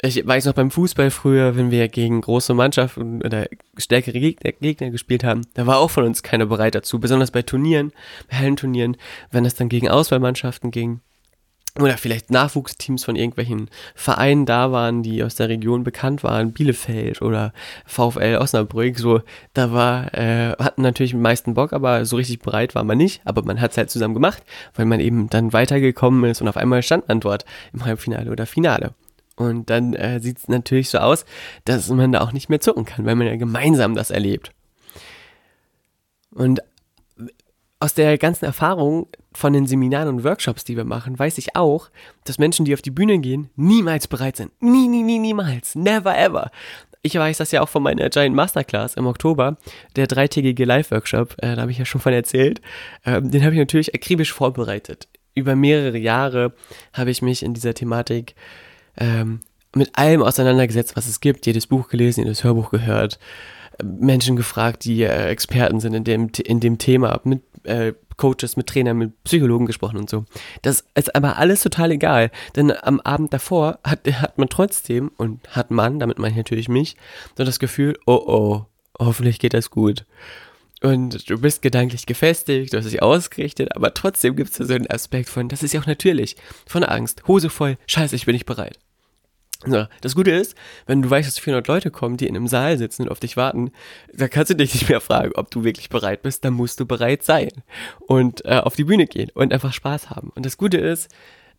Ich 0.01 0.25
weiß 0.25 0.45
noch 0.45 0.53
beim 0.53 0.71
Fußball 0.71 1.11
früher, 1.11 1.57
wenn 1.57 1.71
wir 1.71 1.89
gegen 1.89 2.21
große 2.21 2.53
Mannschaften 2.53 3.21
oder 3.21 3.47
stärkere 3.77 4.17
Gegner, 4.17 4.53
Gegner 4.53 4.91
gespielt 4.91 5.25
haben, 5.25 5.41
da 5.55 5.67
war 5.67 5.79
auch 5.79 5.89
von 5.89 6.05
uns 6.05 6.23
keiner 6.23 6.45
bereit 6.45 6.75
dazu, 6.75 6.99
besonders 7.01 7.31
bei 7.31 7.41
Turnieren, 7.41 7.91
bei 8.29 8.37
Hallenturnieren, 8.37 8.95
wenn 9.29 9.43
es 9.43 9.55
dann 9.55 9.67
gegen 9.67 9.89
Auswahlmannschaften 9.89 10.71
ging 10.71 11.01
oder 11.77 11.97
vielleicht 11.97 12.31
Nachwuchsteams 12.31 13.03
von 13.03 13.17
irgendwelchen 13.17 13.69
Vereinen 13.93 14.45
da 14.45 14.71
waren, 14.71 15.03
die 15.03 15.21
aus 15.21 15.35
der 15.35 15.49
Region 15.49 15.83
bekannt 15.83 16.23
waren, 16.23 16.53
Bielefeld 16.53 17.21
oder 17.21 17.51
VfL 17.85 18.37
Osnabrück, 18.39 18.97
so, 18.97 19.21
da 19.53 19.73
war, 19.73 20.13
äh, 20.13 20.55
hatten 20.59 20.81
natürlich 20.81 21.11
den 21.11 21.21
meisten 21.21 21.55
Bock, 21.55 21.73
aber 21.73 22.05
so 22.05 22.15
richtig 22.15 22.39
bereit 22.39 22.73
war 22.73 22.85
man 22.85 22.97
nicht, 22.97 23.21
aber 23.25 23.43
man 23.43 23.59
hat 23.59 23.71
es 23.71 23.77
halt 23.77 23.89
zusammen 23.89 24.13
gemacht, 24.13 24.43
weil 24.75 24.85
man 24.85 25.01
eben 25.01 25.29
dann 25.29 25.51
weitergekommen 25.51 26.29
ist 26.29 26.41
und 26.41 26.47
auf 26.47 26.57
einmal 26.57 26.83
stand 26.83 27.09
man 27.09 27.19
dort 27.19 27.43
im 27.73 27.83
Halbfinale 27.83 28.31
oder 28.31 28.45
Finale. 28.45 28.93
Und 29.39 29.69
dann 29.69 29.93
äh, 29.93 30.19
sieht 30.19 30.37
es 30.37 30.47
natürlich 30.49 30.89
so 30.89 30.97
aus, 30.97 31.23
dass 31.63 31.87
man 31.87 32.11
da 32.11 32.19
auch 32.19 32.33
nicht 32.33 32.49
mehr 32.49 32.59
zucken 32.59 32.83
kann, 32.83 33.05
weil 33.05 33.15
man 33.15 33.25
ja 33.25 33.37
gemeinsam 33.37 33.95
das 33.95 34.11
erlebt. 34.11 34.51
Und 36.31 36.59
aus 37.79 37.93
der 37.93 38.17
ganzen 38.17 38.43
Erfahrung 38.43 39.07
von 39.33 39.53
den 39.53 39.65
Seminaren 39.65 40.09
und 40.09 40.23
Workshops, 40.25 40.65
die 40.65 40.75
wir 40.75 40.83
machen, 40.83 41.17
weiß 41.17 41.37
ich 41.37 41.55
auch, 41.55 41.89
dass 42.25 42.37
Menschen, 42.37 42.65
die 42.65 42.73
auf 42.73 42.81
die 42.81 42.91
Bühne 42.91 43.19
gehen, 43.19 43.49
niemals 43.55 44.09
bereit 44.09 44.35
sind. 44.35 44.51
Nie, 44.61 44.89
nie, 44.89 45.03
nie, 45.03 45.19
niemals. 45.19 45.73
Never 45.73 46.17
ever. 46.17 46.51
Ich 47.01 47.15
weiß 47.15 47.37
das 47.37 47.53
ja 47.53 47.61
auch 47.61 47.69
von 47.69 47.81
meiner 47.81 48.09
Giant 48.09 48.35
Masterclass 48.35 48.95
im 48.95 49.07
Oktober, 49.07 49.55
der 49.95 50.07
dreitägige 50.07 50.65
Live-Workshop, 50.65 51.35
äh, 51.37 51.55
da 51.55 51.61
habe 51.61 51.71
ich 51.71 51.77
ja 51.77 51.85
schon 51.85 52.01
von 52.01 52.11
erzählt. 52.11 52.59
Ähm, 53.05 53.31
den 53.31 53.41
habe 53.45 53.53
ich 53.53 53.59
natürlich 53.59 53.95
akribisch 53.95 54.33
vorbereitet. 54.33 55.07
Über 55.33 55.55
mehrere 55.55 55.97
Jahre 55.97 56.53
habe 56.91 57.11
ich 57.11 57.21
mich 57.21 57.41
in 57.41 57.53
dieser 57.53 57.73
Thematik 57.73 58.35
ähm, 58.97 59.39
mit 59.75 59.97
allem 59.97 60.23
auseinandergesetzt, 60.23 60.95
was 60.95 61.07
es 61.07 61.19
gibt, 61.19 61.45
jedes 61.45 61.67
Buch 61.67 61.89
gelesen, 61.89 62.23
jedes 62.23 62.43
Hörbuch 62.43 62.71
gehört, 62.71 63.19
Menschen 63.83 64.35
gefragt, 64.35 64.83
die 64.85 65.03
äh, 65.03 65.27
Experten 65.27 65.79
sind 65.79 65.93
in 65.93 66.03
dem, 66.03 66.31
in 66.43 66.59
dem 66.59 66.77
Thema, 66.77 67.19
mit 67.23 67.43
äh, 67.63 67.93
Coaches, 68.17 68.57
mit 68.57 68.67
Trainern, 68.67 68.97
mit 68.97 69.23
Psychologen 69.23 69.65
gesprochen 69.65 69.97
und 69.97 70.09
so. 70.09 70.25
Das 70.61 70.83
ist 70.95 71.15
aber 71.15 71.37
alles 71.37 71.61
total 71.61 71.91
egal, 71.91 72.31
denn 72.55 72.71
am 72.71 72.99
Abend 72.99 73.31
davor 73.31 73.79
hat, 73.83 74.05
hat 74.07 74.37
man 74.37 74.49
trotzdem, 74.49 75.11
und 75.17 75.55
hat 75.55 75.71
man, 75.71 75.99
damit 75.99 76.19
meine 76.19 76.31
ich 76.31 76.37
natürlich 76.37 76.67
mich, 76.67 76.97
so 77.37 77.45
das 77.45 77.59
Gefühl, 77.59 77.97
oh 78.05 78.21
oh, 78.25 78.65
hoffentlich 78.99 79.39
geht 79.39 79.53
das 79.53 79.71
gut. 79.71 80.05
Und 80.81 81.29
du 81.29 81.39
bist 81.39 81.61
gedanklich 81.61 82.05
gefestigt, 82.05 82.73
du 82.73 82.77
hast 82.77 82.85
dich 82.85 83.01
ausgerichtet, 83.01 83.75
aber 83.75 83.93
trotzdem 83.93 84.35
gibt 84.35 84.51
es 84.51 84.67
so 84.67 84.73
einen 84.73 84.89
Aspekt 84.89 85.27
von, 85.27 85.49
das 85.49 85.61
ist 85.61 85.73
ja 85.73 85.81
auch 85.81 85.87
natürlich, 85.87 86.37
von 86.65 86.83
Angst, 86.83 87.27
Hose 87.27 87.49
voll, 87.49 87.77
scheiße, 87.87 88.15
ich 88.15 88.25
bin 88.25 88.33
nicht 88.33 88.45
bereit. 88.45 88.79
So, 89.65 89.87
das 89.99 90.15
Gute 90.15 90.31
ist, 90.31 90.55
wenn 90.85 91.01
du 91.01 91.09
weißt, 91.09 91.27
dass 91.27 91.37
400 91.37 91.67
Leute 91.67 91.91
kommen, 91.91 92.15
die 92.15 92.27
in 92.27 92.37
einem 92.37 92.47
Saal 92.47 92.77
sitzen 92.77 93.03
und 93.03 93.09
auf 93.09 93.19
dich 93.19 93.35
warten, 93.35 93.71
da 94.13 94.29
kannst 94.29 94.51
du 94.51 94.55
dich 94.55 94.73
nicht 94.73 94.87
mehr 94.87 95.01
fragen, 95.01 95.33
ob 95.35 95.51
du 95.51 95.65
wirklich 95.65 95.89
bereit 95.89 96.21
bist, 96.21 96.45
dann 96.45 96.53
musst 96.53 96.79
du 96.79 96.85
bereit 96.85 97.23
sein 97.23 97.49
und 98.07 98.45
äh, 98.45 98.59
auf 98.59 98.77
die 98.77 98.85
Bühne 98.85 99.05
gehen 99.05 99.29
und 99.33 99.51
einfach 99.51 99.73
Spaß 99.73 100.11
haben. 100.11 100.31
Und 100.33 100.45
das 100.45 100.55
Gute 100.55 100.77
ist, 100.77 101.09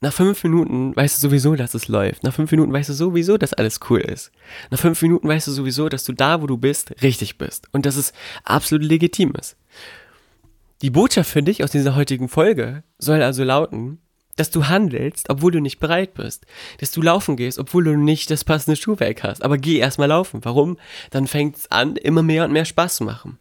nach 0.01 0.13
fünf 0.13 0.43
Minuten 0.45 0.97
weißt 0.97 1.17
du 1.17 1.29
sowieso, 1.29 1.55
dass 1.57 1.75
es 1.75 1.89
läuft. 1.89 2.23
Nach 2.23 2.33
fünf 2.33 2.51
Minuten 2.51 2.73
weißt 2.73 2.89
du 2.89 2.95
sowieso, 2.95 3.37
dass 3.37 3.53
alles 3.53 3.81
cool 3.91 4.01
ist. 4.01 4.33
Nach 4.71 4.79
fünf 4.79 5.01
Minuten 5.03 5.29
weißt 5.29 5.47
du 5.47 5.53
sowieso, 5.53 5.91
dass 5.91 6.05
du 6.05 6.13
da, 6.13 6.41
wo 6.41 6.47
du 6.47 6.57
bist, 6.57 6.95
richtig 7.03 7.37
bist 7.37 7.69
und 7.73 7.85
dass 7.85 7.97
es 7.97 8.15
absolut 8.45 8.85
legitim 8.85 9.35
ist. 9.39 9.57
Die 10.81 10.91
Botschaft 10.91 11.31
für 11.31 11.43
dich 11.43 11.63
aus 11.63 11.71
dieser 11.71 11.95
heutigen 11.95 12.31
Folge 12.31 12.83
soll 12.97 13.23
also 13.23 13.45
lauten, 13.45 13.99
dass 14.37 14.51
du 14.51 14.69
handelst, 14.69 15.29
obwohl 15.29 15.53
du 15.53 15.61
nicht 15.61 15.81
bereit 15.81 16.15
bist, 16.15 16.47
dass 16.79 16.93
du 16.93 17.03
laufen 17.03 17.37
gehst, 17.37 17.59
obwohl 17.59 17.85
du 17.85 17.95
nicht 17.95 18.31
das 18.31 18.45
passende 18.45 18.77
Schuhwerk 18.77 19.23
hast. 19.23 19.45
Aber 19.45 19.59
geh 19.59 19.77
erstmal 19.77 20.09
laufen. 20.09 20.41
Warum? 20.45 20.79
Dann 21.11 21.27
fängt 21.27 21.57
es 21.59 21.71
an, 21.71 21.97
immer 21.97 22.23
mehr 22.23 22.47
und 22.47 22.53
mehr 22.53 22.65
Spaß 22.65 22.97
zu 22.97 23.05
machen. 23.05 23.39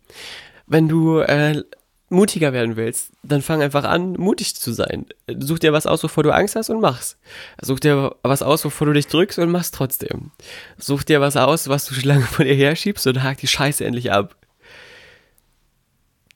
Wenn 0.67 0.89
du 0.89 1.19
äh, 1.19 1.63
mutiger 2.09 2.53
werden 2.53 2.75
willst, 2.75 3.11
dann 3.23 3.41
fang 3.41 3.61
einfach 3.61 3.83
an, 3.83 4.13
mutig 4.13 4.55
zu 4.55 4.73
sein. 4.73 5.05
Such 5.37 5.59
dir 5.59 5.73
was 5.73 5.85
aus, 5.85 6.03
wovor 6.03 6.23
du 6.23 6.31
Angst 6.31 6.55
hast 6.55 6.69
und 6.69 6.81
mach's. 6.81 7.17
Such 7.61 7.79
dir 7.79 8.15
was 8.23 8.41
aus, 8.41 8.65
wovor 8.65 8.87
du 8.87 8.93
dich 8.93 9.07
drückst 9.07 9.39
und 9.39 9.51
mach's 9.51 9.71
trotzdem. 9.71 10.31
Such 10.77 11.03
dir 11.03 11.21
was 11.21 11.37
aus, 11.37 11.69
was 11.69 11.85
du 11.85 11.93
schon 11.93 12.09
lange 12.09 12.25
von 12.25 12.45
dir 12.45 12.55
herschiebst 12.55 13.05
und 13.07 13.23
hak 13.23 13.37
die 13.37 13.47
Scheiße 13.47 13.85
endlich 13.85 14.11
ab 14.11 14.35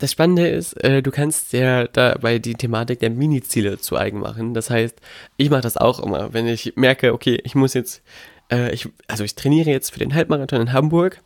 das 0.03 0.11
Spannende 0.11 0.49
ist, 0.49 0.73
äh, 0.83 1.01
du 1.01 1.11
kannst 1.11 1.53
ja 1.53 1.87
dabei 1.87 2.37
die 2.37 2.55
Thematik 2.55 2.99
der 2.99 3.09
Mini-Ziele 3.09 3.79
zu 3.79 3.95
eigen 3.95 4.19
machen. 4.19 4.53
Das 4.53 4.69
heißt, 4.69 4.99
ich 5.37 5.49
mache 5.49 5.61
das 5.61 5.77
auch 5.77 5.99
immer, 5.99 6.33
wenn 6.33 6.45
ich 6.45 6.73
merke, 6.75 7.13
okay, 7.13 7.39
ich 7.43 7.55
muss 7.55 7.73
jetzt, 7.73 8.03
äh, 8.51 8.73
ich, 8.73 8.89
also 9.07 9.23
ich 9.23 9.35
trainiere 9.35 9.69
jetzt 9.69 9.93
für 9.93 9.99
den 9.99 10.13
Halbmarathon 10.13 10.59
in 10.59 10.73
Hamburg. 10.73 11.21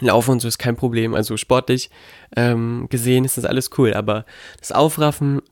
Laufen 0.00 0.32
und 0.32 0.40
so 0.40 0.48
ist 0.48 0.58
kein 0.58 0.76
Problem. 0.76 1.14
Also 1.14 1.36
sportlich 1.36 1.90
ähm, 2.36 2.86
gesehen 2.88 3.24
ist 3.24 3.36
das 3.36 3.44
alles 3.44 3.70
cool, 3.78 3.94
aber 3.94 4.24
das 4.58 4.72
Aufraffen 4.72 5.42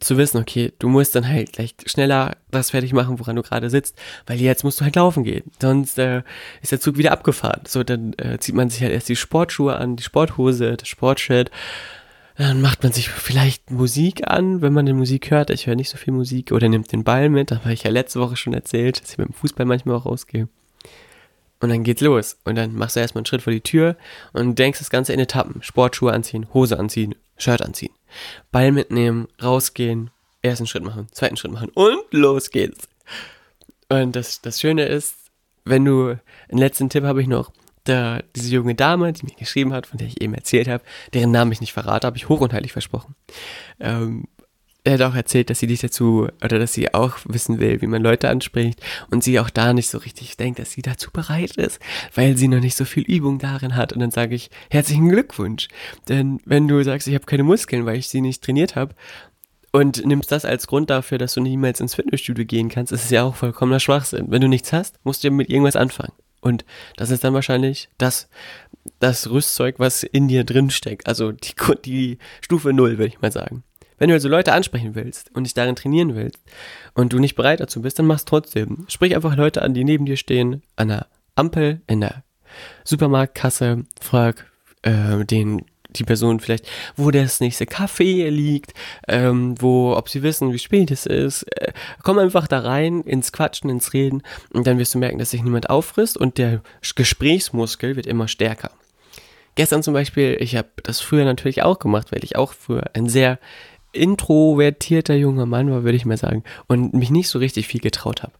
zu 0.00 0.16
wissen, 0.16 0.38
okay, 0.38 0.72
du 0.78 0.88
musst 0.88 1.14
dann 1.14 1.26
halt 1.26 1.52
gleich 1.52 1.74
schneller 1.86 2.36
das 2.50 2.70
fertig 2.70 2.92
machen, 2.92 3.18
woran 3.18 3.36
du 3.36 3.42
gerade 3.42 3.70
sitzt, 3.70 3.98
weil 4.26 4.40
jetzt 4.40 4.64
musst 4.64 4.80
du 4.80 4.84
halt 4.84 4.96
laufen 4.96 5.24
gehen. 5.24 5.44
Sonst 5.60 5.98
äh, 5.98 6.22
ist 6.62 6.72
der 6.72 6.80
Zug 6.80 6.98
wieder 6.98 7.12
abgefahren. 7.12 7.62
So, 7.66 7.82
dann 7.82 8.14
äh, 8.14 8.38
zieht 8.38 8.54
man 8.54 8.70
sich 8.70 8.82
halt 8.82 8.92
erst 8.92 9.08
die 9.08 9.16
Sportschuhe 9.16 9.76
an, 9.76 9.96
die 9.96 10.02
Sporthose, 10.02 10.76
das 10.76 10.88
Sportshirt. 10.88 11.50
Dann 12.36 12.60
macht 12.60 12.84
man 12.84 12.92
sich 12.92 13.08
vielleicht 13.08 13.72
Musik 13.72 14.28
an, 14.28 14.62
wenn 14.62 14.72
man 14.72 14.86
die 14.86 14.92
Musik 14.92 15.32
hört. 15.32 15.50
Ich 15.50 15.66
höre 15.66 15.74
nicht 15.74 15.90
so 15.90 15.96
viel 15.96 16.12
Musik 16.12 16.52
oder 16.52 16.68
nimmt 16.68 16.92
den 16.92 17.02
Ball 17.02 17.28
mit. 17.28 17.50
Das 17.50 17.60
habe 17.60 17.72
ich 17.72 17.82
ja 17.82 17.90
letzte 17.90 18.20
Woche 18.20 18.36
schon 18.36 18.54
erzählt, 18.54 19.02
dass 19.02 19.10
ich 19.10 19.18
mit 19.18 19.28
dem 19.28 19.34
Fußball 19.34 19.66
manchmal 19.66 19.96
auch 19.96 20.06
rausgehe. 20.06 20.48
Und 21.60 21.70
dann 21.70 21.82
geht's 21.82 22.00
los. 22.00 22.38
Und 22.44 22.54
dann 22.54 22.74
machst 22.74 22.96
du 22.96 23.00
erstmal 23.00 23.20
einen 23.20 23.26
Schritt 23.26 23.42
vor 23.42 23.52
die 23.52 23.60
Tür 23.60 23.96
und 24.32 24.58
denkst 24.58 24.78
das 24.78 24.90
Ganze 24.90 25.12
in 25.12 25.20
Etappen. 25.20 25.62
Sportschuhe 25.62 26.12
anziehen, 26.12 26.46
Hose 26.54 26.78
anziehen, 26.78 27.14
Shirt 27.36 27.62
anziehen. 27.62 27.92
Ball 28.52 28.72
mitnehmen, 28.72 29.28
rausgehen, 29.42 30.10
ersten 30.42 30.66
Schritt 30.66 30.84
machen, 30.84 31.08
zweiten 31.12 31.36
Schritt 31.36 31.52
machen 31.52 31.70
und 31.74 32.04
los 32.12 32.50
geht's. 32.50 32.88
Und 33.88 34.14
das, 34.16 34.40
das 34.40 34.60
Schöne 34.60 34.84
ist, 34.84 35.16
wenn 35.64 35.84
du, 35.84 36.18
einen 36.48 36.58
letzten 36.58 36.88
Tipp 36.88 37.04
habe 37.04 37.20
ich 37.20 37.28
noch, 37.28 37.52
da, 37.84 38.20
diese 38.36 38.54
junge 38.54 38.74
Dame, 38.74 39.12
die 39.12 39.24
mir 39.24 39.34
geschrieben 39.34 39.72
hat, 39.72 39.86
von 39.86 39.98
der 39.98 40.08
ich 40.08 40.20
eben 40.20 40.34
erzählt 40.34 40.68
habe, 40.68 40.84
deren 41.14 41.30
Namen 41.30 41.52
ich 41.52 41.60
nicht 41.60 41.72
verrate, 41.72 42.06
habe 42.06 42.18
ich 42.18 42.28
hoch 42.28 42.40
und 42.40 42.52
heilig 42.52 42.72
versprochen. 42.72 43.14
Ähm, 43.80 44.24
er 44.88 44.94
hat 44.94 45.02
auch 45.02 45.14
erzählt, 45.14 45.50
dass 45.50 45.58
sie 45.58 45.66
dich 45.66 45.80
dazu, 45.80 46.28
oder 46.42 46.58
dass 46.58 46.72
sie 46.72 46.94
auch 46.94 47.18
wissen 47.24 47.60
will, 47.60 47.82
wie 47.82 47.86
man 47.86 48.02
Leute 48.02 48.30
anspricht 48.30 48.80
und 49.10 49.22
sie 49.22 49.38
auch 49.38 49.50
da 49.50 49.74
nicht 49.74 49.90
so 49.90 49.98
richtig 49.98 50.38
denkt, 50.38 50.58
dass 50.58 50.70
sie 50.70 50.80
dazu 50.80 51.10
bereit 51.10 51.56
ist, 51.56 51.78
weil 52.14 52.38
sie 52.38 52.48
noch 52.48 52.60
nicht 52.60 52.74
so 52.74 52.86
viel 52.86 53.02
Übung 53.02 53.38
darin 53.38 53.76
hat. 53.76 53.92
Und 53.92 54.00
dann 54.00 54.10
sage 54.10 54.34
ich, 54.34 54.50
herzlichen 54.70 55.10
Glückwunsch. 55.10 55.68
Denn 56.08 56.40
wenn 56.46 56.68
du 56.68 56.82
sagst, 56.82 57.06
ich 57.06 57.14
habe 57.14 57.26
keine 57.26 57.42
Muskeln, 57.42 57.84
weil 57.84 57.98
ich 57.98 58.08
sie 58.08 58.22
nicht 58.22 58.42
trainiert 58.42 58.76
habe, 58.76 58.94
und 59.70 60.06
nimmst 60.06 60.32
das 60.32 60.46
als 60.46 60.66
Grund 60.66 60.88
dafür, 60.88 61.18
dass 61.18 61.34
du 61.34 61.42
niemals 61.42 61.80
ins 61.80 61.94
Fitnessstudio 61.94 62.46
gehen 62.46 62.70
kannst, 62.70 62.90
ist 62.90 63.04
es 63.04 63.10
ja 63.10 63.24
auch 63.24 63.34
vollkommener 63.34 63.80
Schwachsinn. 63.80 64.30
Wenn 64.30 64.40
du 64.40 64.48
nichts 64.48 64.72
hast, 64.72 64.98
musst 65.04 65.22
du 65.22 65.28
ja 65.28 65.34
mit 65.34 65.50
irgendwas 65.50 65.76
anfangen. 65.76 66.14
Und 66.40 66.64
das 66.96 67.10
ist 67.10 67.22
dann 67.22 67.34
wahrscheinlich 67.34 67.90
das, 67.98 68.30
das 68.98 69.28
Rüstzeug, 69.28 69.74
was 69.78 70.02
in 70.02 70.28
dir 70.28 70.44
drin 70.44 70.70
steckt. 70.70 71.06
Also 71.06 71.32
die, 71.32 71.54
die 71.84 72.18
Stufe 72.40 72.72
Null, 72.72 72.92
würde 72.92 73.08
ich 73.08 73.20
mal 73.20 73.30
sagen. 73.30 73.62
Wenn 73.98 74.08
du 74.08 74.14
also 74.14 74.28
Leute 74.28 74.52
ansprechen 74.52 74.94
willst 74.94 75.30
und 75.34 75.44
dich 75.44 75.54
darin 75.54 75.76
trainieren 75.76 76.14
willst 76.14 76.40
und 76.94 77.12
du 77.12 77.18
nicht 77.18 77.34
bereit 77.34 77.60
dazu 77.60 77.82
bist, 77.82 77.98
dann 77.98 78.06
mach's 78.06 78.24
trotzdem. 78.24 78.86
Sprich 78.88 79.14
einfach 79.14 79.36
Leute 79.36 79.62
an, 79.62 79.74
die 79.74 79.84
neben 79.84 80.06
dir 80.06 80.16
stehen, 80.16 80.62
an 80.76 80.88
der 80.88 81.06
Ampel, 81.34 81.80
in 81.86 82.00
der 82.00 82.22
Supermarktkasse, 82.84 83.84
frag 84.00 84.46
äh, 84.82 85.24
den 85.24 85.64
die 85.90 86.04
Person 86.04 86.40
vielleicht, 86.40 86.66
wo 86.96 87.10
das 87.10 87.40
nächste 87.40 87.64
Café 87.64 88.28
liegt, 88.28 88.74
ähm, 89.08 89.54
wo, 89.60 89.94
ob 89.96 90.08
sie 90.08 90.22
wissen, 90.22 90.52
wie 90.52 90.58
spät 90.58 90.90
es 90.90 91.06
ist. 91.06 91.44
Äh, 91.44 91.72
komm 92.02 92.18
einfach 92.18 92.46
da 92.46 92.60
rein, 92.60 93.00
ins 93.02 93.32
Quatschen, 93.32 93.70
ins 93.70 93.94
Reden 93.94 94.22
und 94.52 94.66
dann 94.66 94.78
wirst 94.78 94.94
du 94.94 94.98
merken, 94.98 95.18
dass 95.18 95.30
sich 95.30 95.42
niemand 95.42 95.70
auffrisst 95.70 96.16
und 96.16 96.38
der 96.38 96.62
Gesprächsmuskel 96.94 97.96
wird 97.96 98.06
immer 98.06 98.28
stärker. 98.28 98.70
Gestern 99.54 99.82
zum 99.82 99.94
Beispiel, 99.94 100.36
ich 100.40 100.54
habe 100.56 100.68
das 100.82 101.00
früher 101.00 101.24
natürlich 101.24 101.62
auch 101.62 101.78
gemacht, 101.78 102.12
weil 102.12 102.22
ich 102.22 102.36
auch 102.36 102.52
früher 102.52 102.90
ein 102.94 103.08
sehr 103.08 103.38
introvertierter 103.92 105.14
junger 105.14 105.46
Mann 105.46 105.70
war, 105.70 105.84
würde 105.84 105.96
ich 105.96 106.06
mal 106.06 106.16
sagen, 106.16 106.44
und 106.66 106.94
mich 106.94 107.10
nicht 107.10 107.28
so 107.28 107.38
richtig 107.38 107.66
viel 107.66 107.80
getraut 107.80 108.22
habe. 108.22 108.32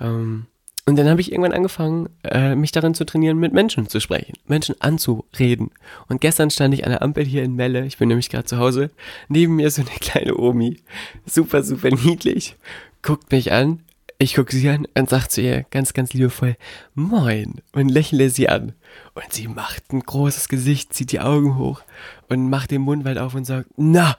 Ähm, 0.00 0.46
und 0.86 0.96
dann 0.96 1.08
habe 1.08 1.20
ich 1.20 1.30
irgendwann 1.30 1.52
angefangen, 1.52 2.08
äh, 2.24 2.54
mich 2.54 2.72
darin 2.72 2.94
zu 2.94 3.04
trainieren, 3.04 3.38
mit 3.38 3.52
Menschen 3.52 3.88
zu 3.88 4.00
sprechen, 4.00 4.32
Menschen 4.46 4.74
anzureden. 4.80 5.70
Und 6.08 6.20
gestern 6.20 6.50
stand 6.50 6.74
ich 6.74 6.84
an 6.84 6.90
der 6.90 7.02
Ampel 7.02 7.24
hier 7.24 7.44
in 7.44 7.54
Melle, 7.54 7.86
ich 7.86 7.98
bin 7.98 8.08
nämlich 8.08 8.30
gerade 8.30 8.46
zu 8.46 8.58
Hause, 8.58 8.90
neben 9.28 9.56
mir 9.56 9.70
so 9.70 9.82
eine 9.82 9.90
kleine 10.00 10.36
Omi, 10.36 10.80
super, 11.26 11.62
super 11.62 11.90
niedlich, 11.90 12.56
guckt 13.02 13.30
mich 13.30 13.52
an, 13.52 13.80
ich 14.18 14.34
gucke 14.34 14.54
sie 14.54 14.68
an 14.68 14.86
und 14.94 15.08
sage 15.08 15.28
zu 15.28 15.40
ihr 15.40 15.64
ganz, 15.70 15.94
ganz 15.94 16.12
liebevoll, 16.12 16.56
Moin, 16.94 17.62
und 17.72 17.88
lächle 17.88 18.28
sie 18.28 18.48
an. 18.48 18.74
Und 19.14 19.32
sie 19.32 19.48
macht 19.48 19.92
ein 19.92 20.00
großes 20.00 20.48
Gesicht, 20.48 20.92
zieht 20.92 21.12
die 21.12 21.20
Augen 21.20 21.56
hoch 21.56 21.82
und 22.28 22.50
macht 22.50 22.70
den 22.70 22.82
Mund 22.82 23.04
weit 23.04 23.16
auf 23.16 23.34
und 23.34 23.44
sagt, 23.44 23.70
na, 23.76 24.16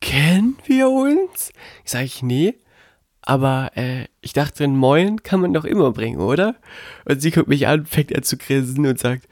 kennen 0.00 0.56
wir 0.66 0.90
uns? 0.90 1.52
Sag 1.84 2.04
ich, 2.04 2.22
nee. 2.22 2.54
Aber 3.28 3.72
äh, 3.74 4.06
ich 4.22 4.32
dachte, 4.32 4.64
ein 4.64 4.74
Moin 4.74 5.22
kann 5.22 5.40
man 5.40 5.52
doch 5.52 5.66
immer 5.66 5.92
bringen, 5.92 6.18
oder? 6.18 6.54
Und 7.04 7.20
sie 7.20 7.30
guckt 7.30 7.48
mich 7.48 7.66
an, 7.66 7.84
fängt 7.84 8.16
an 8.16 8.22
zu 8.22 8.38
grinsen 8.38 8.86
und 8.86 8.98
sagt, 8.98 9.28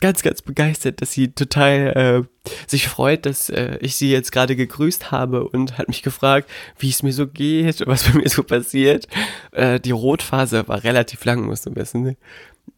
ganz, 0.00 0.22
ganz 0.22 0.42
begeistert, 0.42 1.02
dass 1.02 1.10
sie 1.10 1.32
total 1.32 2.28
äh, 2.46 2.50
sich 2.68 2.86
freut, 2.86 3.26
dass 3.26 3.50
äh, 3.50 3.78
ich 3.80 3.96
sie 3.96 4.12
jetzt 4.12 4.30
gerade 4.30 4.54
gegrüßt 4.54 5.10
habe 5.10 5.48
und 5.48 5.76
hat 5.76 5.88
mich 5.88 6.02
gefragt, 6.02 6.48
wie 6.78 6.90
es 6.90 7.02
mir 7.02 7.12
so 7.12 7.26
geht, 7.26 7.84
was 7.84 8.04
bei 8.04 8.16
mir 8.16 8.28
so 8.28 8.44
passiert. 8.44 9.08
Äh, 9.50 9.80
die 9.80 9.90
Rotphase 9.90 10.68
war 10.68 10.84
relativ 10.84 11.24
lang, 11.24 11.46
musst 11.46 11.66
du 11.66 11.74
wissen. 11.74 12.02
Ne? 12.02 12.16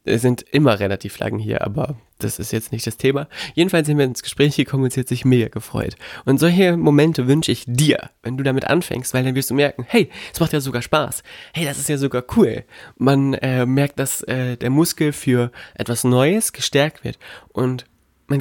Sind 0.05 0.43
immer 0.43 0.81
relativ 0.81 1.19
lang 1.19 1.39
hier, 1.39 1.63
aber 1.63 1.97
das 2.19 2.39
ist 2.39 2.53
jetzt 2.53 2.73
nicht 2.73 2.87
das 2.87 2.97
Thema. 2.97 3.29
Jedenfalls 3.55 3.87
sind 3.87 3.99
wir 3.99 4.05
ins 4.05 4.23
Gespräch 4.23 4.57
gekommen 4.57 4.85
und 4.85 4.93
sie 4.93 5.01
hat 5.01 5.09
sich 5.09 5.25
mega 5.25 5.49
gefreut. 5.49 5.97
Und 6.25 6.39
solche 6.39 6.77
Momente 6.77 7.27
wünsche 7.27 7.53
ich 7.53 7.65
dir, 7.67 8.11
wenn 8.23 8.37
du 8.37 8.45
damit 8.45 8.65
anfängst, 8.65 9.15
weil 9.15 9.25
dann 9.25 9.35
wirst 9.35 9.51
du 9.51 9.55
merken, 9.55 9.85
hey, 9.89 10.11
es 10.33 10.41
macht 10.41 10.53
ja 10.53 10.61
sogar 10.61 10.83
Spaß. 10.83 11.23
Hey, 11.53 11.65
das 11.65 11.79
ist 11.79 11.89
ja 11.89 11.99
sogar 11.99 12.25
cool. 12.37 12.65
Man 12.97 13.35
äh, 13.35 13.67
merkt, 13.67 13.99
dass 13.99 14.23
äh, 14.23 14.57
der 14.57 14.71
Muskel 14.71 15.13
für 15.13 15.51
etwas 15.75 16.05
Neues 16.05 16.53
gestärkt 16.53 17.05
wird. 17.05 17.19
Und 17.49 17.87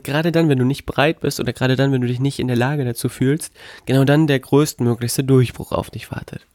gerade 0.03 0.31
dann, 0.31 0.47
wenn 0.47 0.59
du 0.59 0.65
nicht 0.65 0.85
bereit 0.85 1.19
bist 1.19 1.39
oder 1.39 1.53
gerade 1.53 1.75
dann, 1.75 1.91
wenn 1.91 2.01
du 2.01 2.07
dich 2.07 2.19
nicht 2.19 2.39
in 2.39 2.47
der 2.47 2.55
Lage 2.55 2.85
dazu 2.85 3.09
fühlst, 3.09 3.53
genau 3.85 4.05
dann 4.05 4.27
der 4.27 4.39
größtmöglichste 4.39 5.23
Durchbruch 5.23 5.71
auf 5.71 5.89
dich 5.89 6.11
wartet. 6.11 6.45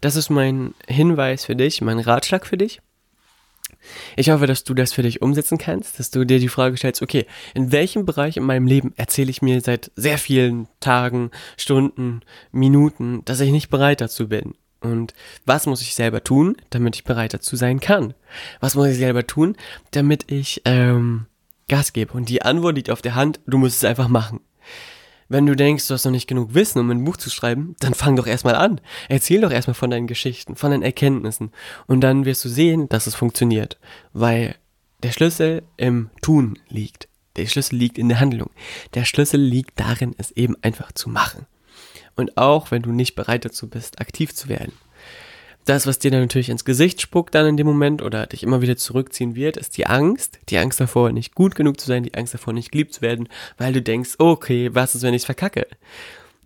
Das 0.00 0.16
ist 0.16 0.28
mein 0.28 0.74
Hinweis 0.88 1.44
für 1.44 1.56
dich, 1.56 1.80
mein 1.80 1.98
Ratschlag 1.98 2.46
für 2.46 2.56
dich. 2.56 2.80
Ich 4.16 4.30
hoffe, 4.30 4.46
dass 4.46 4.64
du 4.64 4.74
das 4.74 4.92
für 4.92 5.02
dich 5.02 5.22
umsetzen 5.22 5.58
kannst, 5.58 5.98
dass 5.98 6.10
du 6.10 6.24
dir 6.24 6.38
die 6.38 6.48
Frage 6.48 6.76
stellst, 6.76 7.02
okay, 7.02 7.26
in 7.54 7.72
welchem 7.72 8.04
Bereich 8.06 8.36
in 8.36 8.44
meinem 8.44 8.66
Leben 8.66 8.92
erzähle 8.96 9.30
ich 9.30 9.42
mir 9.42 9.60
seit 9.60 9.90
sehr 9.96 10.18
vielen 10.18 10.68
Tagen, 10.80 11.30
Stunden, 11.56 12.20
Minuten, 12.52 13.24
dass 13.24 13.40
ich 13.40 13.50
nicht 13.50 13.70
bereit 13.70 14.00
dazu 14.00 14.28
bin? 14.28 14.54
Und 14.80 15.14
was 15.46 15.66
muss 15.66 15.80
ich 15.80 15.94
selber 15.94 16.22
tun, 16.22 16.56
damit 16.70 16.96
ich 16.96 17.04
bereit 17.04 17.32
dazu 17.32 17.56
sein 17.56 17.80
kann? 17.80 18.14
Was 18.60 18.74
muss 18.74 18.88
ich 18.88 18.98
selber 18.98 19.26
tun, 19.26 19.56
damit 19.92 20.30
ich 20.30 20.60
ähm, 20.66 21.26
Gas 21.68 21.92
gebe? 21.94 22.12
Und 22.12 22.28
die 22.28 22.42
Antwort 22.42 22.76
liegt 22.76 22.90
auf 22.90 23.00
der 23.00 23.14
Hand, 23.14 23.40
du 23.46 23.56
musst 23.56 23.78
es 23.78 23.84
einfach 23.84 24.08
machen. 24.08 24.40
Wenn 25.28 25.46
du 25.46 25.56
denkst, 25.56 25.88
du 25.88 25.94
hast 25.94 26.04
noch 26.04 26.12
nicht 26.12 26.28
genug 26.28 26.54
Wissen, 26.54 26.80
um 26.80 26.90
ein 26.90 27.04
Buch 27.04 27.16
zu 27.16 27.30
schreiben, 27.30 27.76
dann 27.80 27.94
fang 27.94 28.16
doch 28.16 28.26
erstmal 28.26 28.54
an. 28.54 28.80
Erzähl 29.08 29.40
doch 29.40 29.50
erstmal 29.50 29.74
von 29.74 29.90
deinen 29.90 30.06
Geschichten, 30.06 30.56
von 30.56 30.70
deinen 30.70 30.82
Erkenntnissen. 30.82 31.52
Und 31.86 32.00
dann 32.00 32.24
wirst 32.24 32.44
du 32.44 32.48
sehen, 32.48 32.88
dass 32.88 33.06
es 33.06 33.14
funktioniert. 33.14 33.78
Weil 34.12 34.56
der 35.02 35.12
Schlüssel 35.12 35.62
im 35.76 36.10
Tun 36.22 36.58
liegt. 36.68 37.08
Der 37.36 37.46
Schlüssel 37.46 37.76
liegt 37.76 37.98
in 37.98 38.08
der 38.08 38.20
Handlung. 38.20 38.50
Der 38.94 39.04
Schlüssel 39.04 39.40
liegt 39.40 39.80
darin, 39.80 40.14
es 40.18 40.30
eben 40.32 40.56
einfach 40.62 40.92
zu 40.92 41.08
machen. 41.08 41.46
Und 42.16 42.36
auch 42.36 42.70
wenn 42.70 42.82
du 42.82 42.92
nicht 42.92 43.14
bereit 43.14 43.44
dazu 43.44 43.68
bist, 43.68 44.00
aktiv 44.00 44.34
zu 44.34 44.48
werden, 44.48 44.72
das, 45.64 45.86
was 45.86 45.98
dir 45.98 46.10
dann 46.10 46.20
natürlich 46.20 46.50
ins 46.50 46.64
Gesicht 46.64 47.00
spuckt 47.00 47.34
dann 47.34 47.46
in 47.46 47.56
dem 47.56 47.66
Moment 47.66 48.02
oder 48.02 48.26
dich 48.26 48.42
immer 48.42 48.60
wieder 48.60 48.76
zurückziehen 48.76 49.34
wird, 49.34 49.56
ist 49.56 49.76
die 49.76 49.86
Angst. 49.86 50.38
Die 50.48 50.58
Angst 50.58 50.80
davor, 50.80 51.12
nicht 51.12 51.34
gut 51.34 51.54
genug 51.54 51.80
zu 51.80 51.86
sein, 51.86 52.02
die 52.02 52.14
Angst 52.14 52.34
davor, 52.34 52.52
nicht 52.52 52.70
geliebt 52.70 52.92
zu 52.94 53.02
werden, 53.02 53.28
weil 53.56 53.72
du 53.72 53.82
denkst, 53.82 54.16
okay, 54.18 54.70
was 54.72 54.94
ist, 54.94 55.02
wenn 55.02 55.14
ich 55.14 55.22
es 55.22 55.26
verkacke? 55.26 55.66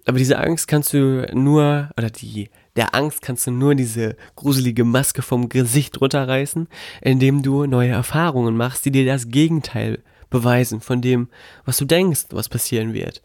Aber 0.06 0.18
diese 0.18 0.38
Angst 0.38 0.68
kannst 0.68 0.94
du 0.94 1.26
nur, 1.34 1.90
oder 1.96 2.10
die, 2.10 2.48
der 2.76 2.94
Angst 2.94 3.20
kannst 3.20 3.46
du 3.46 3.50
nur 3.50 3.74
diese 3.74 4.16
gruselige 4.36 4.84
Maske 4.84 5.20
vom 5.20 5.48
Gesicht 5.48 6.00
runterreißen, 6.00 6.68
indem 7.02 7.42
du 7.42 7.66
neue 7.66 7.90
Erfahrungen 7.90 8.56
machst, 8.56 8.84
die 8.84 8.90
dir 8.90 9.04
das 9.04 9.28
Gegenteil 9.28 9.98
beweisen 10.30 10.80
von 10.80 11.02
dem, 11.02 11.28
was 11.64 11.78
du 11.78 11.84
denkst, 11.84 12.26
was 12.30 12.48
passieren 12.48 12.94
wird. 12.94 13.20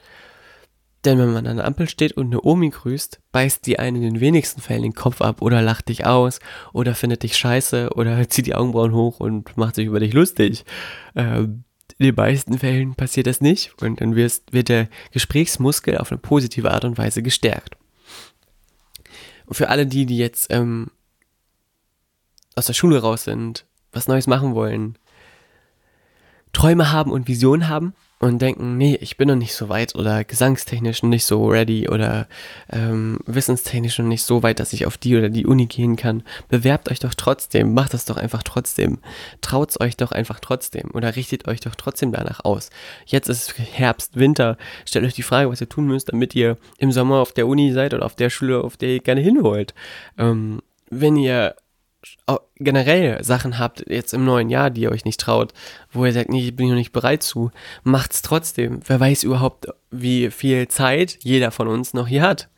Denn 1.06 1.18
wenn 1.18 1.34
man 1.34 1.48
an 1.48 1.58
der 1.58 1.66
Ampel 1.66 1.90
steht 1.90 2.14
und 2.14 2.28
eine 2.28 2.42
Omi 2.42 2.70
grüßt, 2.70 3.20
beißt 3.32 3.66
die 3.66 3.78
einen 3.78 3.98
in 3.98 4.14
den 4.14 4.20
wenigsten 4.22 4.62
Fällen 4.62 4.84
den 4.84 4.94
Kopf 4.94 5.22
ab 5.22 5.42
oder 5.42 5.62
lacht 5.62 5.90
dich 5.90 6.06
aus 6.06 6.40
oder 6.72 6.96
findet 6.96 7.24
dich 7.24 7.36
scheiße 7.36 7.90
oder 7.96 8.28
zieht 8.30 8.48
die 8.48 8.56
Augenbrauen 8.56 8.94
hoch 8.94 9.20
und 9.20 9.58
macht 9.58 9.76
sich 9.76 9.88
über 9.88 10.00
dich 10.00 10.14
lustig. 10.14 10.64
Ähm, 11.16 11.66
in 11.98 12.06
den 12.08 12.16
meisten 12.16 12.58
Fällen 12.58 12.96
passiert 12.96 13.28
das 13.28 13.42
nicht 13.42 13.82
und 13.82 14.02
dann 14.02 14.16
wird 14.16 14.70
der 14.70 14.90
Gesprächsmuskel 15.12 15.98
auf 15.98 16.12
eine 16.12 16.20
positive 16.20 16.72
Art 16.72 16.86
und 16.86 16.98
Weise 16.98 17.22
gestärkt. 17.22 17.78
Und 19.46 19.56
für 19.56 19.70
alle 19.70 19.86
die, 19.86 20.06
die 20.06 20.18
jetzt 20.18 20.48
ähm, 20.52 20.88
aus 22.56 22.66
der 22.66 22.74
Schule 22.74 23.00
raus 23.00 23.26
sind, 23.26 23.66
was 23.92 24.08
Neues 24.08 24.28
machen 24.28 24.56
wollen, 24.56 24.98
Träume 26.54 26.92
haben 26.92 27.12
und 27.12 27.28
Visionen 27.28 27.68
haben, 27.68 27.94
und 28.20 28.42
denken, 28.42 28.78
nee, 28.78 28.98
ich 29.02 29.18
bin 29.18 29.28
noch 29.28 29.36
nicht 29.36 29.54
so 29.54 29.70
weit 29.70 29.96
oder 29.96 30.24
gesangstechnisch 30.24 31.04
noch 31.04 31.10
nicht 31.10 31.26
so 31.26 31.48
ready 31.48 31.90
oder 31.90 32.28
ähm, 32.72 33.20
wissenstechnisch 33.26 34.00
noch 34.00 34.06
nicht 34.06 34.24
so 34.24 34.44
weit, 34.44 34.60
dass 34.60 34.74
ich 34.74 34.86
auf 34.86 34.98
die 34.98 35.18
oder 35.18 35.30
die 35.30 35.46
Uni 35.46 35.66
gehen 35.66 35.96
kann, 35.96 36.24
bewerbt 36.48 36.90
euch 36.90 37.00
doch 37.00 37.14
trotzdem, 37.14 37.74
macht 37.74 37.94
das 37.94 38.06
doch 38.06 38.18
einfach 38.18 38.44
trotzdem, 38.44 39.00
traut's 39.42 39.80
euch 39.80 39.98
doch 39.98 40.12
einfach 40.12 40.40
trotzdem 40.40 40.92
oder 40.94 41.16
richtet 41.16 41.48
euch 41.48 41.60
doch 41.60 41.76
trotzdem 41.76 42.12
danach 42.12 42.46
aus. 42.46 42.70
Jetzt 43.06 43.28
ist 43.28 43.58
Herbst, 43.58 44.16
Winter, 44.18 44.58
stellt 44.86 45.06
euch 45.06 45.16
die 45.16 45.24
Frage, 45.24 45.50
was 45.50 45.62
ihr 45.62 45.70
tun 45.70 45.88
müsst, 45.88 46.12
damit 46.12 46.34
ihr 46.34 46.58
im 46.78 46.92
Sommer 46.92 47.20
auf 47.20 47.34
der 47.34 47.48
Uni 47.48 47.74
seid 47.74 47.94
oder 47.94 48.06
auf 48.06 48.16
der 48.16 48.30
Schule, 48.30 48.64
auf 48.64 48.78
der 48.78 48.90
ihr 48.90 49.00
gerne 49.00 49.22
hin 49.22 49.44
wollt. 49.44 49.74
Ähm, 50.18 50.62
wenn 50.90 51.18
ihr 51.18 51.56
generell 52.58 53.24
Sachen 53.24 53.60
habt 53.60 53.86
jetzt 53.90 54.14
im 54.14 54.26
neuen 54.26 54.50
Jahr, 54.50 54.70
die 54.70 54.82
ihr 54.82 54.92
euch 54.92 55.06
nicht 55.06 55.20
traut, 55.20 55.54
wo 55.92 56.06
ihr 56.06 56.14
sagt, 56.14 56.30
nee, 56.30 56.46
ich 56.46 56.56
bin 56.56 56.70
noch 56.70 56.76
nicht 56.76 56.92
bereit 56.92 57.24
zu, 57.24 57.52
macht's 57.84 58.22
trotzdem. 58.22 58.80
Wer 58.86 59.00
weiß 59.00 59.24
überhaupt, 59.24 59.68
wie 59.92 60.32
viel 60.32 60.68
Zeit 60.68 61.18
jeder 61.22 61.52
von 61.52 61.68
uns 61.68 61.94
noch 61.94 62.08
hier 62.08 62.22
hat. 62.22 62.50